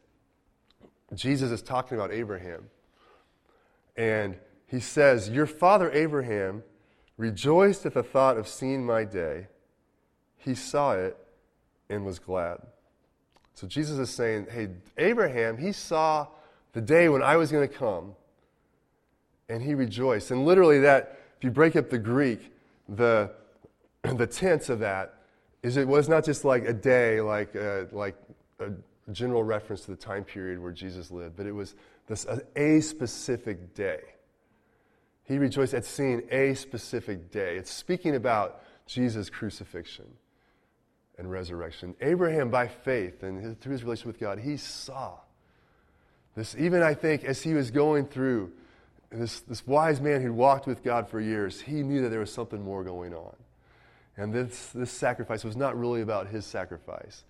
Jesus 1.14 1.52
is 1.52 1.62
talking 1.62 1.98
about 1.98 2.12
Abraham. 2.12 2.70
And 3.96 4.38
he 4.68 4.80
says, 4.80 5.30
Your 5.30 5.46
father 5.46 5.92
Abraham 5.92 6.64
rejoiced 7.18 7.86
at 7.86 7.94
the 7.94 8.04
thought 8.04 8.38
of 8.38 8.48
seeing 8.48 8.86
my 8.86 9.04
day. 9.04 9.48
He 10.38 10.56
saw 10.56 10.94
it 10.94 11.18
and 11.90 12.06
was 12.06 12.20
glad. 12.20 12.60
So 13.54 13.68
Jesus 13.68 13.98
is 13.98 14.10
saying, 14.10 14.48
Hey, 14.52 14.70
Abraham, 14.98 15.58
he 15.58 15.72
saw 15.72 16.28
the 16.74 16.82
day 16.82 17.08
when 17.08 17.22
I 17.22 17.38
was 17.38 17.52
going 17.52 17.68
to 17.68 17.74
come, 17.74 18.16
and 19.48 19.62
he 19.62 19.76
rejoiced. 19.76 20.32
And 20.32 20.46
literally, 20.46 20.80
that, 20.82 21.20
if 21.38 21.44
you 21.44 21.52
break 21.52 21.76
up 21.76 21.90
the 21.90 22.00
Greek, 22.00 22.52
the, 22.90 23.32
the 24.04 24.28
tense 24.28 24.70
of 24.70 24.80
that 24.80 25.14
is 25.64 25.78
it 25.78 25.88
was 25.88 26.10
not 26.10 26.26
just 26.26 26.44
like 26.44 26.66
a 26.66 26.74
day, 26.74 27.22
like, 27.22 27.56
uh, 27.56 27.86
like 27.92 28.16
a 28.60 28.72
general 29.12 29.44
reference 29.44 29.82
to 29.82 29.92
the 29.92 29.98
time 29.98 30.24
period 30.24 30.60
where 30.60 30.72
Jesus 30.72 31.12
lived, 31.12 31.36
but 31.36 31.46
it 31.46 31.52
was 31.52 31.76
this, 32.08 32.26
a 32.56 32.82
specific 32.82 33.74
day. 33.74 34.02
He 35.24 35.38
rejoiced 35.38 35.74
at 35.74 35.86
seeing 35.86 36.24
a 36.32 36.54
specific 36.54 37.32
day. 37.32 37.58
It's 37.58 37.72
speaking 37.72 38.16
about 38.16 38.62
Jesus' 38.86 39.30
crucifixion 39.30 40.06
and 41.18 41.32
resurrection. 41.32 41.96
Abraham, 42.02 42.50
by 42.50 42.68
faith 42.68 43.24
and 43.24 43.44
his, 43.44 43.56
through 43.58 43.72
his 43.74 43.84
relationship 43.84 44.08
with 44.08 44.20
God, 44.20 44.40
he 44.40 44.58
saw 44.58 45.14
this. 46.36 46.56
Even 46.58 46.84
I 46.84 46.94
think 46.94 47.24
as 47.24 47.42
he 47.42 47.54
was 47.54 47.72
going 47.72 48.06
through, 48.06 48.52
this, 49.12 49.40
this 49.42 49.66
wise 49.66 50.02
man 50.02 50.22
who 50.22 50.34
walked 50.34 50.68
with 50.68 50.84
God 50.84 51.08
for 51.10 51.20
years, 51.20 51.62
he 51.62 51.84
knew 51.84 52.02
that 52.02 52.10
there 52.10 52.20
was 52.20 52.32
something 52.32 52.62
more 52.62 52.84
going 52.84 53.14
on. 53.14 53.36
And 54.18 54.34
this, 54.34 54.68
this 54.68 54.92
sacrifice 54.92 55.44
was 55.44 55.56
not 55.56 55.78
really 55.78 56.02
about 56.02 56.28
his 56.28 56.46
sacrifice, 56.46 57.24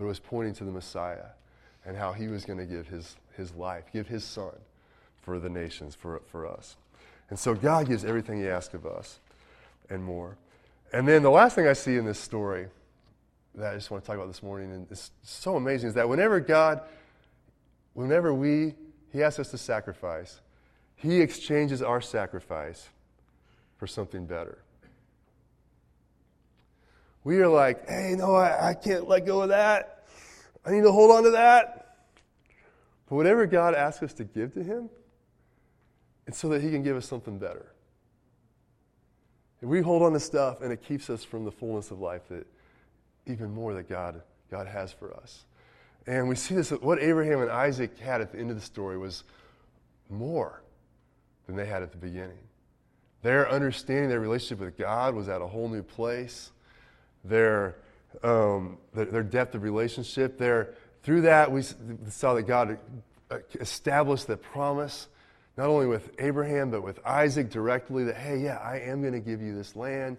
but 0.00 0.06
it 0.06 0.08
was 0.08 0.18
pointing 0.18 0.54
to 0.54 0.64
the 0.64 0.70
Messiah 0.70 1.26
and 1.84 1.94
how 1.94 2.14
he 2.14 2.26
was 2.26 2.46
going 2.46 2.58
to 2.58 2.64
give 2.64 2.88
his, 2.88 3.16
his 3.36 3.54
life, 3.54 3.84
give 3.92 4.08
his 4.08 4.24
son 4.24 4.54
for 5.20 5.38
the 5.38 5.50
nations, 5.50 5.94
for, 5.94 6.22
for 6.32 6.46
us. 6.46 6.76
And 7.28 7.38
so 7.38 7.54
God 7.54 7.86
gives 7.86 8.02
everything 8.02 8.40
he 8.40 8.48
asks 8.48 8.72
of 8.72 8.86
us 8.86 9.20
and 9.90 10.02
more. 10.02 10.38
And 10.94 11.06
then 11.06 11.22
the 11.22 11.30
last 11.30 11.54
thing 11.54 11.66
I 11.66 11.74
see 11.74 11.98
in 11.98 12.06
this 12.06 12.18
story 12.18 12.68
that 13.56 13.72
I 13.72 13.74
just 13.74 13.90
want 13.90 14.02
to 14.02 14.06
talk 14.06 14.16
about 14.16 14.28
this 14.28 14.42
morning, 14.42 14.72
and 14.72 14.86
it's 14.90 15.10
so 15.22 15.56
amazing, 15.56 15.90
is 15.90 15.94
that 15.96 16.08
whenever 16.08 16.40
God, 16.40 16.80
whenever 17.92 18.32
we, 18.32 18.76
he 19.12 19.22
asks 19.22 19.38
us 19.38 19.50
to 19.50 19.58
sacrifice, 19.58 20.40
he 20.96 21.20
exchanges 21.20 21.82
our 21.82 22.00
sacrifice 22.00 22.88
for 23.76 23.86
something 23.86 24.24
better. 24.24 24.60
We 27.24 27.40
are 27.40 27.48
like, 27.48 27.88
hey, 27.88 28.14
no, 28.16 28.34
I, 28.34 28.70
I 28.70 28.74
can't 28.74 29.06
let 29.08 29.26
go 29.26 29.42
of 29.42 29.50
that. 29.50 30.04
I 30.64 30.70
need 30.70 30.82
to 30.82 30.92
hold 30.92 31.10
on 31.10 31.24
to 31.24 31.30
that. 31.30 31.96
But 33.08 33.16
whatever 33.16 33.46
God 33.46 33.74
asks 33.74 34.02
us 34.02 34.14
to 34.14 34.24
give 34.24 34.54
to 34.54 34.62
Him, 34.62 34.88
it's 36.26 36.38
so 36.38 36.48
that 36.50 36.62
He 36.62 36.70
can 36.70 36.82
give 36.82 36.96
us 36.96 37.06
something 37.06 37.38
better. 37.38 37.66
If 39.60 39.68
we 39.68 39.82
hold 39.82 40.02
on 40.02 40.12
to 40.12 40.20
stuff 40.20 40.62
and 40.62 40.72
it 40.72 40.82
keeps 40.82 41.10
us 41.10 41.22
from 41.24 41.44
the 41.44 41.50
fullness 41.50 41.90
of 41.90 42.00
life 42.00 42.22
that 42.28 42.46
even 43.26 43.52
more 43.52 43.74
that 43.74 43.88
God, 43.88 44.22
God 44.50 44.66
has 44.66 44.92
for 44.92 45.14
us. 45.14 45.44
And 46.06 46.28
we 46.28 46.34
see 46.34 46.54
this, 46.54 46.70
what 46.70 47.02
Abraham 47.02 47.42
and 47.42 47.50
Isaac 47.50 47.98
had 47.98 48.22
at 48.22 48.32
the 48.32 48.38
end 48.38 48.50
of 48.50 48.56
the 48.56 48.62
story 48.62 48.96
was 48.96 49.24
more 50.08 50.62
than 51.46 51.56
they 51.56 51.66
had 51.66 51.82
at 51.82 51.90
the 51.92 51.98
beginning. 51.98 52.38
Their 53.22 53.50
understanding, 53.50 54.08
their 54.08 54.20
relationship 54.20 54.64
with 54.64 54.78
God 54.78 55.14
was 55.14 55.28
at 55.28 55.42
a 55.42 55.46
whole 55.46 55.68
new 55.68 55.82
place 55.82 56.52
their, 57.24 57.76
um, 58.22 58.78
their, 58.94 59.06
their, 59.06 59.22
depth 59.22 59.54
of 59.54 59.62
relationship. 59.62 60.38
Their, 60.38 60.74
through 61.02 61.22
that, 61.22 61.50
we 61.50 61.62
saw 62.08 62.34
that 62.34 62.42
God 62.42 62.78
established 63.60 64.26
the 64.26 64.36
promise, 64.36 65.08
not 65.56 65.68
only 65.68 65.86
with 65.86 66.10
Abraham, 66.18 66.70
but 66.70 66.82
with 66.82 67.04
Isaac 67.06 67.50
directly 67.50 68.04
that, 68.04 68.16
hey, 68.16 68.38
yeah, 68.38 68.56
I 68.56 68.78
am 68.78 69.00
going 69.00 69.12
to 69.12 69.20
give 69.20 69.40
you 69.40 69.54
this 69.54 69.76
land, 69.76 70.16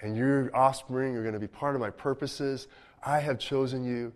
and 0.00 0.16
your 0.16 0.54
offspring 0.54 1.16
are 1.16 1.22
going 1.22 1.34
to 1.34 1.40
be 1.40 1.46
part 1.46 1.74
of 1.74 1.80
my 1.80 1.90
purposes. 1.90 2.68
I 3.04 3.20
have 3.20 3.38
chosen 3.38 3.84
you. 3.84 4.12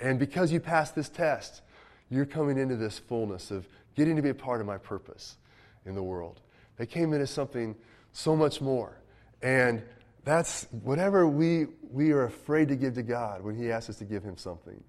And 0.00 0.18
because 0.18 0.52
you 0.52 0.60
passed 0.60 0.94
this 0.94 1.08
test, 1.08 1.62
you're 2.10 2.26
coming 2.26 2.58
into 2.58 2.76
this 2.76 2.98
fullness 2.98 3.50
of 3.50 3.66
getting 3.94 4.16
to 4.16 4.22
be 4.22 4.28
a 4.28 4.34
part 4.34 4.60
of 4.60 4.66
my 4.66 4.78
purpose 4.78 5.36
in 5.84 5.94
the 5.94 6.02
world. 6.02 6.40
They 6.76 6.86
came 6.86 7.12
into 7.12 7.26
something 7.26 7.74
so 8.12 8.36
much 8.36 8.60
more. 8.60 8.98
And 9.42 9.82
that's 10.26 10.66
whatever 10.82 11.26
we, 11.26 11.68
we 11.90 12.10
are 12.10 12.24
afraid 12.24 12.68
to 12.68 12.76
give 12.76 12.94
to 12.94 13.02
God 13.02 13.42
when 13.42 13.56
He 13.56 13.70
asks 13.70 13.88
us 13.88 13.96
to 13.96 14.04
give 14.04 14.22
Him 14.22 14.36
something. 14.36 14.82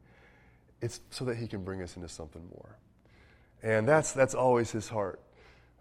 It's 0.82 1.00
so 1.12 1.26
that 1.26 1.38
He 1.38 1.48
can 1.48 1.64
bring 1.64 1.82
us 1.82 1.96
into 1.96 2.10
something 2.10 2.42
more. 2.54 2.78
And 3.64 3.88
that's, 3.88 4.12
that's 4.12 4.34
always 4.34 4.72
His 4.72 4.90
heart. 4.90 5.22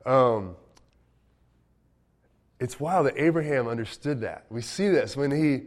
Um, 0.04 0.56
it's 2.60 2.78
wild 2.78 3.06
that 3.06 3.18
Abraham 3.18 3.66
understood 3.66 4.20
that. 4.20 4.44
We 4.50 4.60
see 4.60 4.88
this 4.88 5.16
when 5.16 5.30
he, 5.30 5.66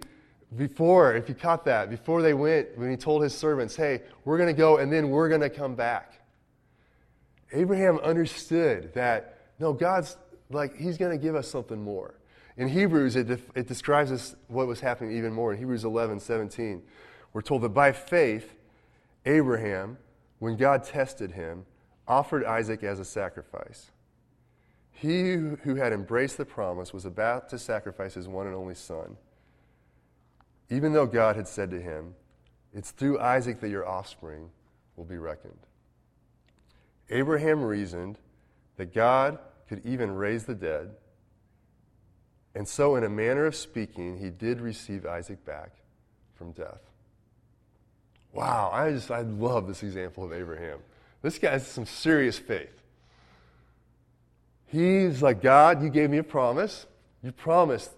before, 0.55 1.15
if 1.15 1.29
you 1.29 1.35
caught 1.35 1.65
that, 1.65 1.89
before 1.89 2.21
they 2.21 2.33
went, 2.33 2.77
when 2.77 2.89
he 2.89 2.97
told 2.97 3.21
his 3.21 3.33
servants, 3.35 3.75
hey, 3.75 4.01
we're 4.25 4.37
going 4.37 4.53
to 4.53 4.57
go 4.57 4.77
and 4.77 4.91
then 4.91 5.09
we're 5.09 5.29
going 5.29 5.41
to 5.41 5.49
come 5.49 5.75
back. 5.75 6.13
Abraham 7.51 7.97
understood 7.99 8.93
that, 8.93 9.39
no, 9.59 9.73
God's 9.73 10.15
like, 10.49 10.75
he's 10.77 10.97
going 10.97 11.11
to 11.11 11.23
give 11.23 11.35
us 11.35 11.47
something 11.47 11.81
more. 11.81 12.18
In 12.59 12.67
Hebrews, 12.67 13.15
it, 13.15 13.29
it 13.55 13.67
describes 13.67 14.11
us 14.11 14.35
what 14.49 14.67
was 14.67 14.81
happening 14.81 15.15
even 15.15 15.31
more. 15.31 15.53
In 15.53 15.57
Hebrews 15.59 15.85
11, 15.85 16.19
17, 16.19 16.83
we're 17.31 17.41
told 17.41 17.61
that 17.61 17.69
by 17.69 17.93
faith, 17.93 18.53
Abraham, 19.25 19.97
when 20.39 20.57
God 20.57 20.83
tested 20.83 21.31
him, 21.31 21.65
offered 22.05 22.43
Isaac 22.43 22.83
as 22.83 22.99
a 22.99 23.05
sacrifice. 23.05 23.91
He 24.91 25.35
who 25.35 25.75
had 25.75 25.93
embraced 25.93 26.35
the 26.35 26.43
promise 26.43 26.91
was 26.91 27.05
about 27.05 27.47
to 27.51 27.57
sacrifice 27.57 28.15
his 28.15 28.27
one 28.27 28.45
and 28.45 28.55
only 28.55 28.75
son. 28.75 29.15
Even 30.69 30.91
though 30.91 31.07
God 31.07 31.37
had 31.37 31.47
said 31.47 31.71
to 31.71 31.81
him, 31.81 32.13
It's 32.73 32.91
through 32.91 33.21
Isaac 33.21 33.61
that 33.61 33.69
your 33.69 33.87
offspring 33.87 34.49
will 34.97 35.05
be 35.05 35.17
reckoned. 35.17 35.59
Abraham 37.09 37.63
reasoned 37.63 38.19
that 38.75 38.93
God 38.93 39.39
could 39.69 39.81
even 39.85 40.11
raise 40.11 40.43
the 40.43 40.55
dead, 40.55 40.91
and 42.55 42.67
so, 42.67 42.95
in 42.95 43.03
a 43.03 43.09
manner 43.09 43.45
of 43.45 43.55
speaking, 43.55 44.17
he 44.17 44.29
did 44.29 44.59
receive 44.59 45.05
Isaac 45.05 45.45
back 45.45 45.71
from 46.35 46.51
death. 46.51 46.81
Wow, 48.33 48.69
I 48.73 48.91
just 48.91 49.11
I 49.11 49.21
love 49.21 49.67
this 49.67 49.83
example 49.83 50.23
of 50.23 50.33
Abraham. 50.33 50.79
This 51.21 51.37
guy 51.37 51.51
has 51.51 51.67
some 51.67 51.85
serious 51.85 52.37
faith. 52.39 52.71
He's 54.67 55.21
like, 55.21 55.41
God, 55.41 55.83
you 55.83 55.89
gave 55.89 56.09
me 56.09 56.17
a 56.17 56.23
promise. 56.23 56.85
You 57.23 57.31
promised 57.31 57.91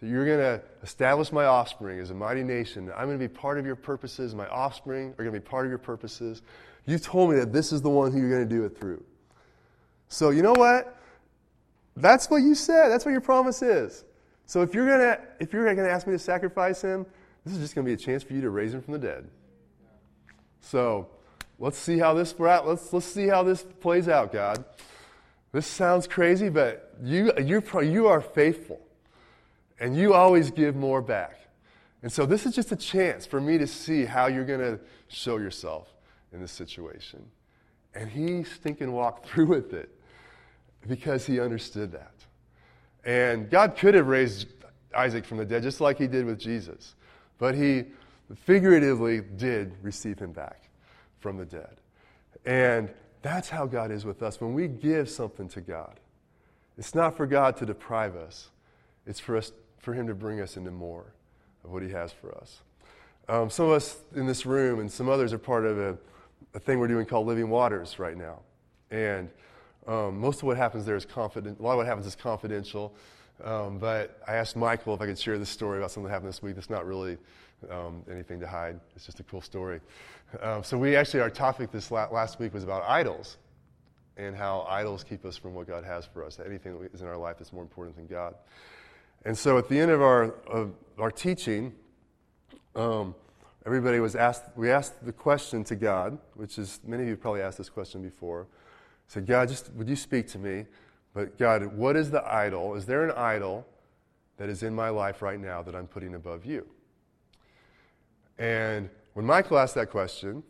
that 0.00 0.08
you're 0.08 0.24
going 0.24 0.38
to 0.38 0.62
establish 0.82 1.32
my 1.32 1.44
offspring 1.44 1.98
as 1.98 2.10
a 2.10 2.14
mighty 2.14 2.42
nation. 2.42 2.90
I'm 2.96 3.06
going 3.06 3.18
to 3.18 3.28
be 3.28 3.32
part 3.32 3.58
of 3.58 3.66
your 3.66 3.76
purposes. 3.76 4.34
My 4.34 4.46
offspring 4.48 5.10
are 5.10 5.24
going 5.24 5.34
to 5.34 5.40
be 5.40 5.44
part 5.44 5.66
of 5.66 5.70
your 5.70 5.78
purposes. 5.78 6.42
You 6.86 6.98
told 6.98 7.30
me 7.30 7.36
that 7.36 7.52
this 7.52 7.72
is 7.72 7.82
the 7.82 7.90
one 7.90 8.12
who 8.12 8.18
you're 8.18 8.30
going 8.30 8.48
to 8.48 8.54
do 8.54 8.64
it 8.64 8.78
through. 8.78 9.02
So, 10.08 10.30
you 10.30 10.42
know 10.42 10.54
what? 10.54 10.96
That's 11.96 12.30
what 12.30 12.38
you 12.38 12.54
said. 12.54 12.88
That's 12.88 13.04
what 13.04 13.12
your 13.12 13.20
promise 13.20 13.62
is. 13.62 14.04
So, 14.46 14.62
if 14.62 14.74
you're 14.74 14.86
to, 14.86 15.20
if 15.40 15.52
you're 15.52 15.64
to 15.86 15.92
ask 15.92 16.06
me 16.06 16.12
to 16.12 16.18
sacrifice 16.18 16.82
him, 16.82 17.06
this 17.44 17.54
is 17.54 17.60
just 17.60 17.74
to 17.84 17.88
be 17.88 17.94
a 17.94 17.96
chance 17.96 18.22
for 18.22 18.32
you 18.32 18.40
to 18.40 18.50
raise 18.50 18.74
him 18.74 18.82
from 18.82 18.92
the 18.92 18.98
dead. 18.98 19.28
So, 20.60 21.08
let's 21.58 21.78
see 21.78 21.98
how 21.98 22.14
this 22.14 22.34
let's 22.38 22.92
let's 22.92 23.06
see 23.06 23.28
how 23.28 23.42
this 23.42 23.64
plays 23.80 24.08
out, 24.08 24.32
God. 24.32 24.64
This 25.52 25.66
sounds 25.66 26.06
crazy, 26.06 26.48
but 26.48 26.94
you, 27.02 27.30
you're 27.44 27.82
you 27.82 28.08
are 28.08 28.20
faithful. 28.20 28.80
And 29.78 29.96
you 29.96 30.14
always 30.14 30.50
give 30.50 30.76
more 30.76 31.02
back. 31.02 31.38
And 32.02 32.10
so 32.10 32.24
this 32.24 32.46
is 32.46 32.54
just 32.54 32.72
a 32.72 32.76
chance 32.76 33.26
for 33.26 33.40
me 33.40 33.58
to 33.58 33.66
see 33.66 34.04
how 34.04 34.26
you're 34.26 34.44
to 34.60 34.80
show 35.08 35.38
yourself 35.38 35.88
in 36.32 36.40
this 36.40 36.52
situation. 36.52 37.24
And 37.94 38.08
he 38.08 38.44
stinking 38.44 38.92
walked 38.92 39.26
through 39.28 39.46
with 39.46 39.72
it 39.72 39.90
because 40.88 41.26
he 41.26 41.40
understood 41.40 41.92
that. 41.92 42.12
And 43.04 43.50
God 43.50 43.76
could 43.76 43.94
have 43.94 44.06
raised 44.06 44.46
Isaac 44.94 45.24
from 45.24 45.38
the 45.38 45.44
dead 45.44 45.62
just 45.62 45.80
like 45.80 45.98
he 45.98 46.06
did 46.06 46.24
with 46.24 46.38
Jesus. 46.38 46.94
But 47.38 47.54
he 47.54 47.84
figuratively 48.34 49.20
did 49.20 49.74
receive 49.82 50.18
him 50.18 50.32
back 50.32 50.68
from 51.18 51.36
the 51.36 51.44
dead. 51.44 51.76
And 52.44 52.90
that's 53.22 53.48
how 53.48 53.66
God 53.66 53.90
is 53.90 54.04
with 54.04 54.22
us. 54.22 54.40
When 54.40 54.52
we 54.52 54.68
give 54.68 55.08
something 55.08 55.48
to 55.50 55.60
God, 55.60 55.98
it's 56.76 56.94
not 56.94 57.16
for 57.16 57.26
God 57.26 57.56
to 57.58 57.66
deprive 57.66 58.16
us, 58.16 58.50
it's 59.06 59.20
for, 59.20 59.36
us, 59.36 59.52
for 59.78 59.94
Him 59.94 60.06
to 60.08 60.14
bring 60.14 60.40
us 60.40 60.56
into 60.56 60.70
more 60.70 61.12
of 61.64 61.70
what 61.70 61.82
He 61.82 61.90
has 61.90 62.12
for 62.12 62.36
us. 62.36 62.60
Um, 63.28 63.50
some 63.50 63.66
of 63.66 63.72
us 63.72 63.96
in 64.14 64.26
this 64.26 64.44
room 64.44 64.80
and 64.80 64.90
some 64.90 65.08
others 65.08 65.32
are 65.32 65.38
part 65.38 65.64
of 65.64 65.78
a, 65.78 65.96
a 66.54 66.58
thing 66.58 66.78
we're 66.78 66.88
doing 66.88 67.06
called 67.06 67.26
Living 67.26 67.48
Waters 67.48 67.98
right 67.98 68.16
now. 68.16 68.40
And 68.90 69.30
um, 69.86 70.18
most 70.18 70.38
of 70.38 70.44
what 70.44 70.56
happens 70.56 70.84
there 70.84 70.96
is 70.96 71.04
confident. 71.04 71.58
A 71.58 71.62
lot 71.62 71.72
of 71.72 71.78
what 71.78 71.86
happens 71.86 72.06
is 72.06 72.14
confidential. 72.14 72.94
Um, 73.42 73.78
but 73.78 74.20
I 74.28 74.36
asked 74.36 74.56
Michael 74.56 74.94
if 74.94 75.00
I 75.00 75.06
could 75.06 75.18
share 75.18 75.38
this 75.38 75.48
story 75.48 75.78
about 75.78 75.90
something 75.90 76.08
that 76.08 76.12
happened 76.12 76.28
this 76.28 76.42
week. 76.42 76.54
That's 76.54 76.70
not 76.70 76.86
really 76.86 77.18
um, 77.70 78.04
anything 78.10 78.38
to 78.40 78.46
hide. 78.46 78.78
It's 78.94 79.06
just 79.06 79.20
a 79.20 79.24
cool 79.24 79.40
story. 79.40 79.80
Um, 80.40 80.62
so 80.62 80.78
we 80.78 80.96
actually, 80.96 81.20
our 81.20 81.30
topic 81.30 81.72
this 81.72 81.90
la- 81.90 82.08
last 82.10 82.38
week 82.38 82.54
was 82.54 82.62
about 82.62 82.84
idols 82.88 83.38
and 84.16 84.36
how 84.36 84.66
idols 84.68 85.02
keep 85.02 85.24
us 85.24 85.36
from 85.36 85.54
what 85.54 85.66
God 85.66 85.84
has 85.84 86.04
for 86.04 86.24
us. 86.24 86.38
Anything 86.44 86.80
that 86.80 86.94
is 86.94 87.00
in 87.00 87.08
our 87.08 87.16
life 87.16 87.38
that's 87.38 87.52
more 87.52 87.62
important 87.62 87.96
than 87.96 88.06
God. 88.06 88.34
And 89.24 89.36
so 89.36 89.58
at 89.58 89.68
the 89.68 89.78
end 89.78 89.90
of 89.90 90.02
our, 90.02 90.34
of 90.46 90.72
our 90.98 91.10
teaching, 91.10 91.72
um, 92.76 93.14
everybody 93.64 94.00
was 94.00 94.14
asked, 94.14 94.44
we 94.56 94.70
asked 94.70 95.04
the 95.04 95.12
question 95.12 95.64
to 95.64 95.76
God, 95.76 96.18
which 96.34 96.58
is, 96.58 96.80
many 96.84 97.04
of 97.04 97.08
you 97.08 97.16
probably 97.16 97.40
asked 97.40 97.58
this 97.58 97.70
question 97.70 98.02
before. 98.02 98.46
Said, 99.06 99.26
God, 99.26 99.48
just 99.48 99.72
would 99.74 99.88
you 99.88 99.96
speak 99.96 100.28
to 100.28 100.38
me? 100.38 100.66
But 101.14 101.38
God, 101.38 101.66
what 101.76 101.96
is 101.96 102.10
the 102.10 102.24
idol? 102.26 102.74
Is 102.74 102.86
there 102.86 103.04
an 103.04 103.10
idol 103.12 103.66
that 104.38 104.48
is 104.48 104.62
in 104.62 104.74
my 104.74 104.88
life 104.88 105.20
right 105.22 105.38
now 105.38 105.62
that 105.62 105.74
I'm 105.74 105.86
putting 105.86 106.14
above 106.14 106.46
you? 106.46 106.66
And 108.38 108.88
when 109.12 109.26
Michael 109.26 109.58
asked 109.58 109.74
that 109.74 109.90
question, 109.90 110.42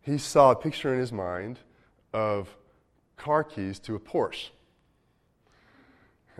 he 0.00 0.18
saw 0.18 0.50
a 0.50 0.56
picture 0.56 0.92
in 0.92 0.98
his 0.98 1.12
mind 1.12 1.60
of 2.12 2.54
car 3.16 3.44
keys 3.44 3.78
to 3.80 3.94
a 3.94 4.00
Porsche. 4.00 4.50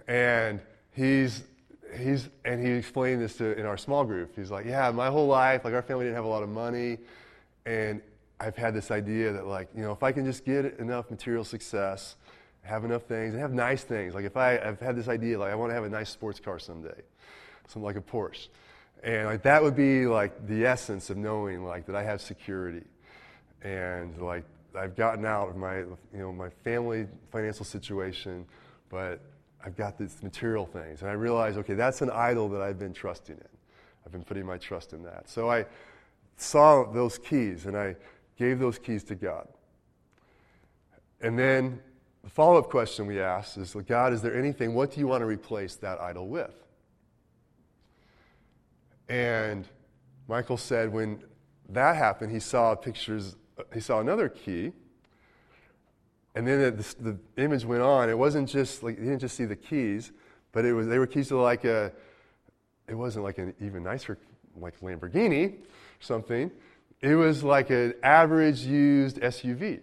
And 0.09 0.61
he's 0.91 1.45
he's 1.97 2.29
and 2.45 2.65
he 2.65 2.73
explained 2.73 3.23
this 3.23 3.37
to 3.37 3.57
in 3.59 3.67
our 3.67 3.77
small 3.77 4.05
group. 4.05 4.35
He's 4.35 4.51
like, 4.51 4.67
"Yeah, 4.67 4.91
my 4.91 5.09
whole 5.09 5.27
life, 5.27 5.65
like 5.65 5.75
our 5.75 5.83
family 5.83 6.05
didn't 6.05 6.17
have 6.17 6.25
a 6.25 6.29
lot 6.29 6.43
of 6.43 6.49
money, 6.49 6.99
and 7.67 8.01
I've 8.43 8.57
had 8.57 8.75
this 8.75 8.91
idea 8.91 9.33
that 9.33 9.47
like, 9.47 9.69
you 9.75 9.83
know, 9.83 9.93
if 9.93 10.03
I 10.03 10.11
can 10.11 10.25
just 10.25 10.45
get 10.45 10.65
enough 10.81 11.11
material 11.11 11.45
success, 11.45 12.17
have 12.63 12.85
enough 12.85 13.03
things, 13.03 13.35
and 13.35 13.41
have 13.41 13.53
nice 13.53 13.85
things. 13.85 14.15
Like 14.15 14.25
if 14.25 14.37
I 14.37 14.59
I've 14.59 14.81
had 14.81 14.97
this 14.97 15.07
idea 15.07 15.39
like 15.39 15.53
I 15.53 15.55
want 15.55 15.71
to 15.71 15.75
have 15.75 15.85
a 15.85 15.89
nice 15.89 16.11
sports 16.11 16.41
car 16.41 16.59
someday, 16.59 17.03
something 17.69 17.85
like 17.85 17.97
a 17.97 18.01
Porsche." 18.01 18.49
And 19.05 19.27
like 19.27 19.43
that 19.43 19.63
would 19.63 19.77
be 19.77 20.07
like 20.07 20.47
the 20.49 20.67
essence 20.67 21.09
of 21.09 21.17
knowing 21.17 21.65
like 21.65 21.87
that 21.87 21.95
I 21.95 22.03
have 22.03 22.21
security. 22.21 22.85
And 23.63 24.21
like 24.21 24.45
I've 24.77 24.97
gotten 24.97 25.25
out 25.25 25.49
of 25.49 25.57
my 25.57 25.79
you 25.79 25.99
know 26.15 26.33
my 26.33 26.51
family 26.65 27.07
financial 27.31 27.65
situation, 27.65 28.45
but 28.89 29.21
I've 29.65 29.77
got 29.77 29.97
these 29.99 30.21
material 30.21 30.67
things. 30.67 31.03
And 31.03 31.11
I 31.11 31.15
realize, 31.15 31.57
okay, 31.59 31.75
that's 31.75 32.03
an 32.03 32.11
idol 32.11 32.49
that 32.49 32.61
I've 32.61 32.79
been 32.79 32.93
trusting 32.93 33.37
in. 33.37 33.57
I've 34.05 34.11
been 34.11 34.25
putting 34.25 34.45
my 34.45 34.59
trust 34.59 34.95
in 34.95 35.05
that. 35.05 35.29
So 35.29 35.49
I 35.49 35.65
saw 36.37 36.91
those 36.91 37.19
keys 37.19 37.67
and 37.67 37.77
I 37.77 37.95
gave 38.37 38.59
those 38.59 38.79
keys 38.79 39.05
to 39.05 39.15
God. 39.15 39.49
And 41.21 41.39
then 41.39 41.81
the 42.25 42.31
follow 42.31 42.59
up 42.59 42.69
question 42.69 43.07
we 43.07 43.21
asked 43.21 43.57
is 43.57 43.75
God, 43.87 44.13
is 44.13 44.23
there 44.23 44.37
anything, 44.37 44.75
what 44.75 44.93
do 44.93 45.01
you 45.01 45.07
want 45.07 45.23
to 45.23 45.27
replace 45.27 45.77
that 45.77 46.01
idol 46.01 46.29
with? 46.29 46.55
And 49.09 49.69
Michael 50.29 50.57
said 50.57 50.93
when 50.93 51.23
that 51.69 51.97
happened, 51.97 52.33
he 52.33 52.41
saw 52.41 52.75
pictures, 52.75 53.37
he 53.73 53.81
saw 53.81 54.01
another 54.01 54.29
key. 54.29 54.73
And 56.35 56.47
then 56.47 56.77
the, 56.77 56.95
the 57.01 57.19
image 57.43 57.65
went 57.65 57.83
on. 57.83 58.09
It 58.09 58.17
wasn't 58.17 58.49
just 58.49 58.83
like, 58.83 58.99
he 58.99 59.05
didn't 59.05 59.21
just 59.21 59.37
see 59.37 59.45
the 59.45 59.57
keys, 59.57 60.13
but 60.53 60.65
it 60.65 60.73
was, 60.73 60.87
they 60.87 60.99
were 60.99 61.07
keys 61.07 61.29
to 61.29 61.37
like 61.37 61.65
a, 61.65 61.93
it 62.89 62.95
wasn't 62.95 63.25
like 63.25 63.39
an 63.39 63.55
even 63.61 63.83
nicer, 63.83 64.19
like 64.57 64.81
Lamborghini 64.81 65.53
or 65.53 65.57
something. 66.01 66.51
It 67.03 67.15
was 67.15 67.43
like 67.43 67.71
an 67.71 67.95
average 68.03 68.61
used 68.61 69.21
SUV. 69.21 69.81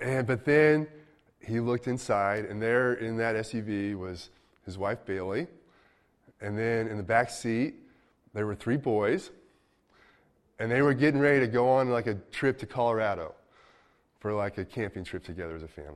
And, 0.00 0.26
but 0.26 0.44
then 0.44 0.88
he 1.40 1.60
looked 1.60 1.86
inside, 1.86 2.46
and 2.46 2.60
there 2.60 2.94
in 2.94 3.18
that 3.18 3.36
SUV 3.36 3.96
was 3.96 4.30
his 4.64 4.76
wife 4.76 5.04
Bailey 5.04 5.46
and 6.40 6.56
then 6.56 6.88
in 6.88 6.96
the 6.96 7.02
back 7.02 7.30
seat, 7.30 7.74
there 8.34 8.46
were 8.46 8.54
three 8.54 8.76
boys, 8.76 9.30
and 10.58 10.70
they 10.70 10.82
were 10.82 10.94
getting 10.94 11.20
ready 11.20 11.40
to 11.40 11.48
go 11.48 11.68
on 11.68 11.90
like 11.90 12.06
a 12.06 12.14
trip 12.30 12.58
to 12.58 12.66
Colorado 12.66 13.34
for 14.20 14.32
like 14.32 14.58
a 14.58 14.64
camping 14.64 15.04
trip 15.04 15.24
together 15.24 15.56
as 15.56 15.62
a 15.62 15.68
family. 15.68 15.94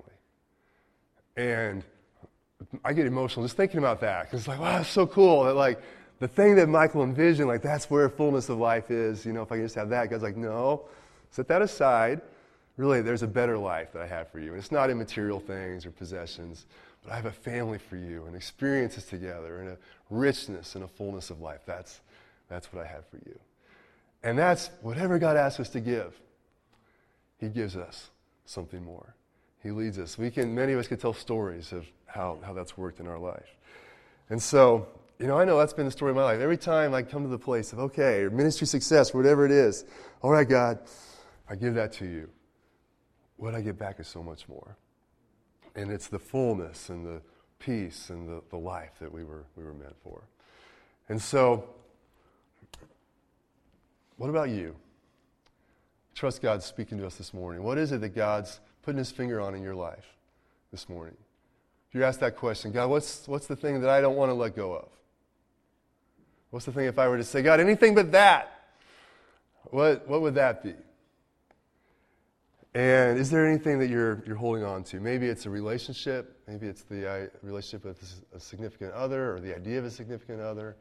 And 1.36 1.84
I 2.84 2.92
get 2.92 3.06
emotional 3.06 3.44
just 3.44 3.56
thinking 3.56 3.78
about 3.78 4.00
that 4.00 4.28
it's 4.32 4.46
like, 4.46 4.60
wow, 4.60 4.80
it's 4.80 4.88
so 4.88 5.06
cool 5.06 5.44
that 5.44 5.54
like 5.54 5.80
the 6.22 6.28
thing 6.28 6.54
that 6.54 6.68
Michael 6.68 7.02
envisioned, 7.02 7.48
like 7.48 7.62
that's 7.62 7.90
where 7.90 8.08
fullness 8.08 8.48
of 8.48 8.56
life 8.56 8.92
is. 8.92 9.26
You 9.26 9.32
know, 9.32 9.42
if 9.42 9.50
I 9.50 9.56
can 9.56 9.64
just 9.64 9.74
have 9.74 9.88
that, 9.88 10.08
God's 10.08 10.22
like, 10.22 10.36
no, 10.36 10.84
set 11.32 11.48
that 11.48 11.62
aside. 11.62 12.20
Really, 12.76 13.02
there's 13.02 13.24
a 13.24 13.26
better 13.26 13.58
life 13.58 13.92
that 13.92 14.02
I 14.02 14.06
have 14.06 14.30
for 14.30 14.38
you. 14.38 14.50
And 14.50 14.58
it's 14.58 14.70
not 14.70 14.88
immaterial 14.88 15.40
things 15.40 15.84
or 15.84 15.90
possessions, 15.90 16.66
but 17.02 17.12
I 17.12 17.16
have 17.16 17.26
a 17.26 17.32
family 17.32 17.78
for 17.78 17.96
you 17.96 18.26
and 18.26 18.36
experiences 18.36 19.04
together 19.04 19.62
and 19.62 19.70
a 19.70 19.78
richness 20.10 20.76
and 20.76 20.84
a 20.84 20.86
fullness 20.86 21.30
of 21.30 21.40
life. 21.40 21.62
That's, 21.66 22.00
that's 22.48 22.72
what 22.72 22.84
I 22.84 22.86
have 22.86 23.04
for 23.08 23.16
you. 23.26 23.36
And 24.22 24.38
that's 24.38 24.70
whatever 24.80 25.18
God 25.18 25.36
asks 25.36 25.58
us 25.58 25.70
to 25.70 25.80
give, 25.80 26.14
He 27.38 27.48
gives 27.48 27.76
us 27.76 28.10
something 28.44 28.84
more. 28.84 29.16
He 29.60 29.72
leads 29.72 29.98
us. 29.98 30.16
We 30.18 30.30
can, 30.30 30.54
many 30.54 30.72
of 30.72 30.78
us 30.78 30.86
can 30.86 30.98
tell 30.98 31.14
stories 31.14 31.72
of 31.72 31.84
how, 32.06 32.38
how 32.44 32.52
that's 32.52 32.78
worked 32.78 33.00
in 33.00 33.08
our 33.08 33.18
life. 33.18 33.56
And 34.30 34.40
so, 34.40 34.86
you 35.18 35.26
know, 35.26 35.38
I 35.38 35.44
know 35.44 35.58
that's 35.58 35.72
been 35.72 35.84
the 35.84 35.92
story 35.92 36.10
of 36.10 36.16
my 36.16 36.24
life. 36.24 36.40
Every 36.40 36.56
time 36.56 36.94
I 36.94 37.02
come 37.02 37.22
to 37.22 37.28
the 37.28 37.38
place 37.38 37.72
of, 37.72 37.78
okay, 37.78 38.28
ministry 38.32 38.66
success, 38.66 39.14
whatever 39.14 39.46
it 39.46 39.52
is, 39.52 39.84
all 40.20 40.30
right, 40.30 40.48
God, 40.48 40.80
I 41.48 41.54
give 41.54 41.74
that 41.74 41.92
to 41.94 42.04
you. 42.04 42.28
What 43.36 43.54
I 43.54 43.60
get 43.60 43.78
back 43.78 44.00
is 44.00 44.08
so 44.08 44.22
much 44.22 44.48
more. 44.48 44.76
And 45.74 45.90
it's 45.90 46.08
the 46.08 46.18
fullness 46.18 46.88
and 46.88 47.06
the 47.06 47.22
peace 47.58 48.10
and 48.10 48.28
the, 48.28 48.42
the 48.50 48.56
life 48.56 48.92
that 49.00 49.12
we 49.12 49.24
were, 49.24 49.44
we 49.56 49.64
were 49.64 49.74
meant 49.74 49.96
for. 50.02 50.22
And 51.08 51.20
so, 51.20 51.68
what 54.16 54.30
about 54.30 54.50
you? 54.50 54.76
Trust 56.14 56.42
God 56.42 56.62
speaking 56.62 56.98
to 56.98 57.06
us 57.06 57.16
this 57.16 57.32
morning. 57.32 57.62
What 57.62 57.78
is 57.78 57.92
it 57.92 58.00
that 58.02 58.10
God's 58.10 58.60
putting 58.82 58.98
his 58.98 59.10
finger 59.10 59.40
on 59.40 59.54
in 59.54 59.62
your 59.62 59.74
life 59.74 60.06
this 60.70 60.88
morning? 60.88 61.16
If 61.88 61.94
you 61.94 62.04
ask 62.04 62.20
that 62.20 62.36
question, 62.36 62.72
God, 62.72 62.90
what's, 62.90 63.26
what's 63.28 63.46
the 63.46 63.56
thing 63.56 63.80
that 63.80 63.90
I 63.90 64.00
don't 64.00 64.16
want 64.16 64.30
to 64.30 64.34
let 64.34 64.56
go 64.56 64.74
of? 64.74 64.88
What's 66.52 66.66
the 66.66 66.72
thing 66.72 66.84
if 66.84 66.98
I 66.98 67.08
were 67.08 67.16
to 67.16 67.24
say, 67.24 67.40
God, 67.40 67.60
anything 67.60 67.94
but 67.94 68.12
that? 68.12 68.64
What, 69.70 70.06
what 70.06 70.20
would 70.20 70.34
that 70.34 70.62
be? 70.62 70.74
And 72.74 73.18
is 73.18 73.30
there 73.30 73.46
anything 73.46 73.78
that 73.78 73.88
you're, 73.88 74.22
you're 74.26 74.36
holding 74.36 74.62
on 74.62 74.84
to? 74.84 75.00
Maybe 75.00 75.28
it's 75.28 75.46
a 75.46 75.50
relationship. 75.50 76.36
Maybe 76.46 76.66
it's 76.66 76.82
the 76.82 77.10
uh, 77.10 77.26
relationship 77.42 77.86
with 77.86 78.22
a 78.36 78.38
significant 78.38 78.92
other 78.92 79.34
or 79.34 79.40
the 79.40 79.56
idea 79.56 79.78
of 79.78 79.86
a 79.86 79.90
significant 79.90 80.42
other. 80.42 80.76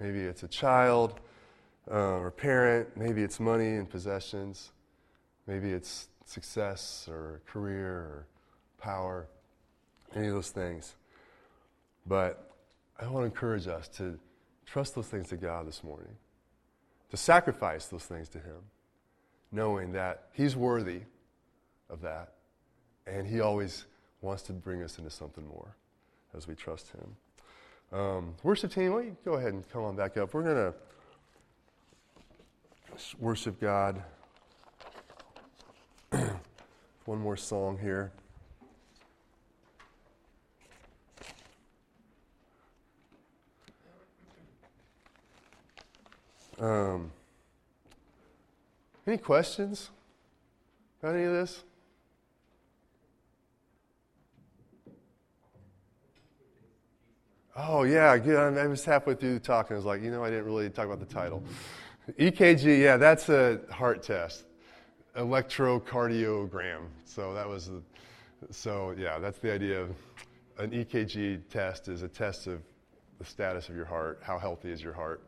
Maybe 0.00 0.18
it's 0.22 0.42
a 0.42 0.48
child 0.48 1.20
uh, 1.88 1.94
or 1.94 2.32
parent. 2.32 2.96
Maybe 2.96 3.22
it's 3.22 3.38
money 3.38 3.76
and 3.76 3.88
possessions. 3.88 4.72
Maybe 5.46 5.70
it's 5.70 6.08
success 6.24 7.06
or 7.08 7.42
career 7.46 7.92
or 7.92 8.26
power, 8.78 9.28
any 10.16 10.26
of 10.26 10.34
those 10.34 10.50
things. 10.50 10.96
But 12.08 12.50
I 12.98 13.06
want 13.06 13.22
to 13.22 13.26
encourage 13.26 13.68
us 13.68 13.86
to 13.98 14.18
trust 14.66 14.94
those 14.94 15.06
things 15.06 15.28
to 15.28 15.36
God 15.36 15.66
this 15.66 15.82
morning, 15.82 16.16
to 17.10 17.16
sacrifice 17.16 17.86
those 17.86 18.04
things 18.04 18.28
to 18.30 18.38
Him, 18.38 18.58
knowing 19.52 19.92
that 19.92 20.24
He's 20.32 20.56
worthy 20.56 21.00
of 21.88 22.02
that. 22.02 22.34
And 23.06 23.26
He 23.26 23.40
always 23.40 23.86
wants 24.20 24.42
to 24.44 24.52
bring 24.52 24.82
us 24.82 24.98
into 24.98 25.10
something 25.10 25.46
more 25.46 25.76
as 26.36 26.46
we 26.48 26.54
trust 26.54 26.92
Him. 26.92 27.16
Um, 27.98 28.34
worship 28.42 28.72
team, 28.72 28.92
why 28.92 29.12
go 29.24 29.34
ahead 29.34 29.52
and 29.52 29.68
come 29.70 29.84
on 29.84 29.94
back 29.94 30.16
up? 30.16 30.34
We're 30.34 30.42
going 30.42 30.72
to 30.72 30.74
worship 33.18 33.60
God. 33.60 34.02
One 37.04 37.18
more 37.18 37.36
song 37.36 37.78
here. 37.80 38.10
Um, 46.58 47.12
any 49.06 49.18
questions 49.18 49.90
about 51.00 51.14
any 51.14 51.24
of 51.24 51.32
this? 51.32 51.62
Oh, 57.58 57.84
yeah, 57.84 58.16
good. 58.18 58.58
I 58.58 58.66
was 58.66 58.84
halfway 58.84 59.14
through 59.14 59.34
the 59.34 59.40
talk 59.40 59.70
and 59.70 59.76
I 59.76 59.78
was 59.78 59.86
like, 59.86 60.02
you 60.02 60.10
know, 60.10 60.22
I 60.22 60.28
didn't 60.28 60.44
really 60.44 60.68
talk 60.68 60.86
about 60.86 61.00
the 61.00 61.06
title. 61.06 61.42
EKG, 62.18 62.80
yeah, 62.80 62.96
that's 62.96 63.28
a 63.28 63.60
heart 63.70 64.02
test, 64.02 64.44
electrocardiogram. 65.16 66.82
So 67.04 67.32
that 67.34 67.48
was, 67.48 67.68
a, 67.68 67.80
so 68.52 68.94
yeah, 68.98 69.18
that's 69.18 69.38
the 69.38 69.52
idea 69.52 69.80
of 69.80 69.90
an 70.58 70.70
EKG 70.70 71.48
test 71.50 71.88
is 71.88 72.02
a 72.02 72.08
test 72.08 72.46
of 72.46 72.60
the 73.18 73.24
status 73.24 73.68
of 73.68 73.76
your 73.76 73.86
heart, 73.86 74.20
how 74.22 74.38
healthy 74.38 74.70
is 74.70 74.82
your 74.82 74.92
heart, 74.92 75.22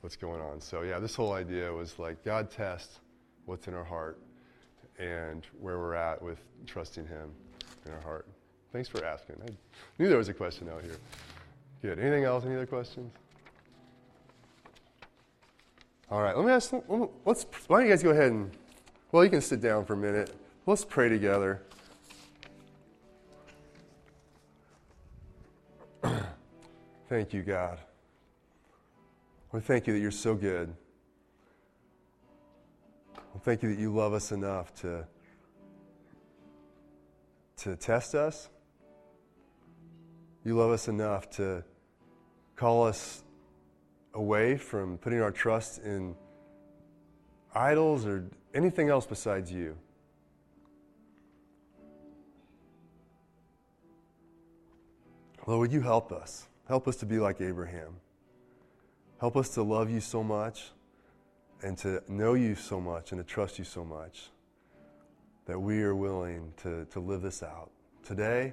what's 0.00 0.16
going 0.16 0.40
on. 0.40 0.60
So 0.60 0.82
yeah, 0.82 0.98
this 0.98 1.14
whole 1.14 1.32
idea 1.32 1.72
was 1.72 1.98
like 1.98 2.24
God 2.24 2.50
tests 2.50 3.00
what's 3.46 3.66
in 3.68 3.74
our 3.74 3.84
heart 3.84 4.18
and 4.98 5.46
where 5.60 5.78
we're 5.78 5.94
at 5.94 6.20
with 6.20 6.38
trusting 6.66 7.06
Him 7.06 7.30
in 7.86 7.92
our 7.92 8.00
heart. 8.00 8.26
Thanks 8.72 8.88
for 8.88 9.04
asking. 9.04 9.36
I 9.42 9.50
knew 9.98 10.08
there 10.08 10.18
was 10.18 10.28
a 10.28 10.34
question 10.34 10.68
out 10.68 10.82
here. 10.82 10.96
Good. 11.80 11.98
Anything 11.98 12.24
else? 12.24 12.44
Any 12.44 12.56
other 12.56 12.66
questions? 12.66 13.12
All 16.10 16.22
right. 16.22 16.36
Let 16.36 16.44
me 16.44 16.52
ask. 16.52 16.72
Let's. 17.24 17.46
Why 17.66 17.78
don't 17.78 17.86
you 17.86 17.92
guys 17.92 18.02
go 18.02 18.10
ahead 18.10 18.32
and? 18.32 18.50
Well, 19.12 19.24
you 19.24 19.30
can 19.30 19.40
sit 19.40 19.60
down 19.60 19.84
for 19.84 19.94
a 19.94 19.96
minute. 19.96 20.34
Let's 20.66 20.84
pray 20.84 21.08
together. 21.08 21.62
thank 27.08 27.32
you, 27.32 27.42
God. 27.42 27.78
We 29.50 29.60
thank 29.60 29.86
you 29.86 29.94
that 29.94 30.00
you're 30.00 30.10
so 30.10 30.34
good. 30.34 30.74
Well, 33.16 33.40
thank 33.42 33.62
you 33.62 33.70
that 33.70 33.80
you 33.80 33.94
love 33.94 34.12
us 34.12 34.30
enough 34.30 34.74
to, 34.82 35.06
to 37.58 37.76
test 37.76 38.14
us. 38.14 38.50
You 40.44 40.54
love 40.54 40.70
us 40.70 40.88
enough 40.88 41.30
to 41.30 41.64
call 42.56 42.86
us 42.86 43.24
away 44.12 44.58
from 44.58 44.98
putting 44.98 45.22
our 45.22 45.30
trust 45.30 45.78
in 45.78 46.14
idols 47.54 48.04
or 48.04 48.28
anything 48.54 48.90
else 48.90 49.06
besides 49.06 49.50
you. 49.50 49.78
Lord, 55.46 55.60
would 55.60 55.72
you 55.72 55.80
help 55.80 56.12
us? 56.12 56.48
Help 56.66 56.86
us 56.86 56.96
to 56.96 57.06
be 57.06 57.18
like 57.18 57.40
Abraham. 57.40 57.94
Help 59.20 59.36
us 59.36 59.48
to 59.50 59.62
love 59.62 59.90
you 59.90 60.00
so 60.00 60.22
much 60.22 60.70
and 61.62 61.76
to 61.78 62.02
know 62.08 62.34
you 62.34 62.54
so 62.54 62.80
much 62.80 63.10
and 63.10 63.18
to 63.20 63.24
trust 63.24 63.58
you 63.58 63.64
so 63.64 63.84
much 63.84 64.30
that 65.46 65.58
we 65.58 65.82
are 65.82 65.94
willing 65.94 66.52
to, 66.58 66.84
to 66.86 67.00
live 67.00 67.20
this 67.20 67.42
out. 67.42 67.70
Today, 68.04 68.52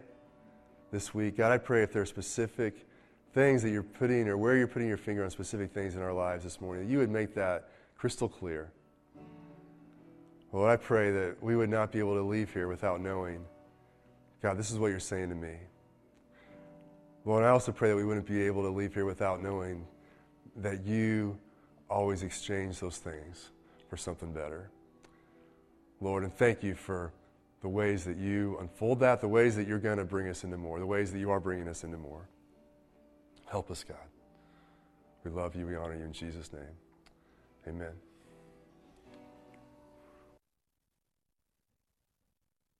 this 0.91 1.13
week, 1.13 1.38
God, 1.38 1.51
I 1.51 1.60
pray 1.60 1.84
if 1.84 1.93
there 1.93 2.01
are 2.01 2.08
specific 2.08 2.88
things 3.34 3.62
that 3.62 3.69
you're 3.69 3.84
putting 3.84 4.28
or 4.28 4.38
where 4.38 4.58
you're 4.58 4.67
putting 4.67 4.88
your 4.88 4.97
finger 4.97 5.23
on 5.23 5.30
specific 5.30 5.71
things 5.71 5.95
in 5.95 6.01
our 6.01 6.13
lives 6.13 6.43
this 6.43 6.60
morning, 6.60 6.86
that 6.86 6.91
you 6.91 6.97
would 6.97 7.12
make 7.12 7.36
that 7.36 7.69
crystal 7.95 8.28
clear. 8.28 8.71
Lord, 10.51 10.71
I 10.71 10.78
pray 10.78 11.12
that 11.12 11.43
we 11.43 11.56
would 11.56 11.69
not 11.69 11.91
be 11.91 11.99
able 11.99 12.15
to 12.15 12.23
leave 12.23 12.51
here 12.51 12.67
without 12.67 13.01
knowing, 13.01 13.45
God, 14.41 14.58
this 14.58 14.71
is 14.71 14.80
what 14.80 14.88
you're 14.88 14.99
saying 14.99 15.30
to 15.30 15.36
me. 15.36 15.58
Lord, 17.23 17.43
I 17.43 17.49
also 17.49 17.71
pray 17.71 17.89
that 17.89 17.95
we 17.95 18.06
wouldn't 18.06 18.25
be 18.25 18.41
able 18.43 18.63
to 18.63 18.69
leave 18.69 18.93
here 18.93 19.06
without 19.06 19.43
knowing 19.43 19.86
that 20.57 20.85
you 20.85 21.37
always 21.89 22.23
exchange 22.23 22.79
those 22.79 22.97
things 22.97 23.51
for 23.89 23.97
something 23.97 24.31
better. 24.31 24.69
Lord, 26.01 26.23
and 26.23 26.33
thank 26.33 26.63
you 26.63 26.75
for 26.75 27.13
the 27.61 27.69
ways 27.69 28.03
that 28.05 28.17
you 28.17 28.57
unfold 28.59 28.99
that, 28.99 29.21
the 29.21 29.27
ways 29.27 29.55
that 29.55 29.67
you're 29.67 29.79
going 29.79 29.97
to 29.97 30.05
bring 30.05 30.27
us 30.27 30.43
into 30.43 30.57
more, 30.57 30.79
the 30.79 30.85
ways 30.85 31.11
that 31.11 31.19
you 31.19 31.31
are 31.31 31.39
bringing 31.39 31.67
us 31.67 31.83
into 31.83 31.97
more. 31.97 32.27
Help 33.47 33.71
us, 33.71 33.83
God. 33.83 33.97
We 35.23 35.31
love 35.31 35.55
you. 35.55 35.65
We 35.65 35.75
honor 35.75 35.95
you 35.95 36.03
in 36.03 36.13
Jesus' 36.13 36.51
name. 36.53 36.61
Amen. 37.67 38.04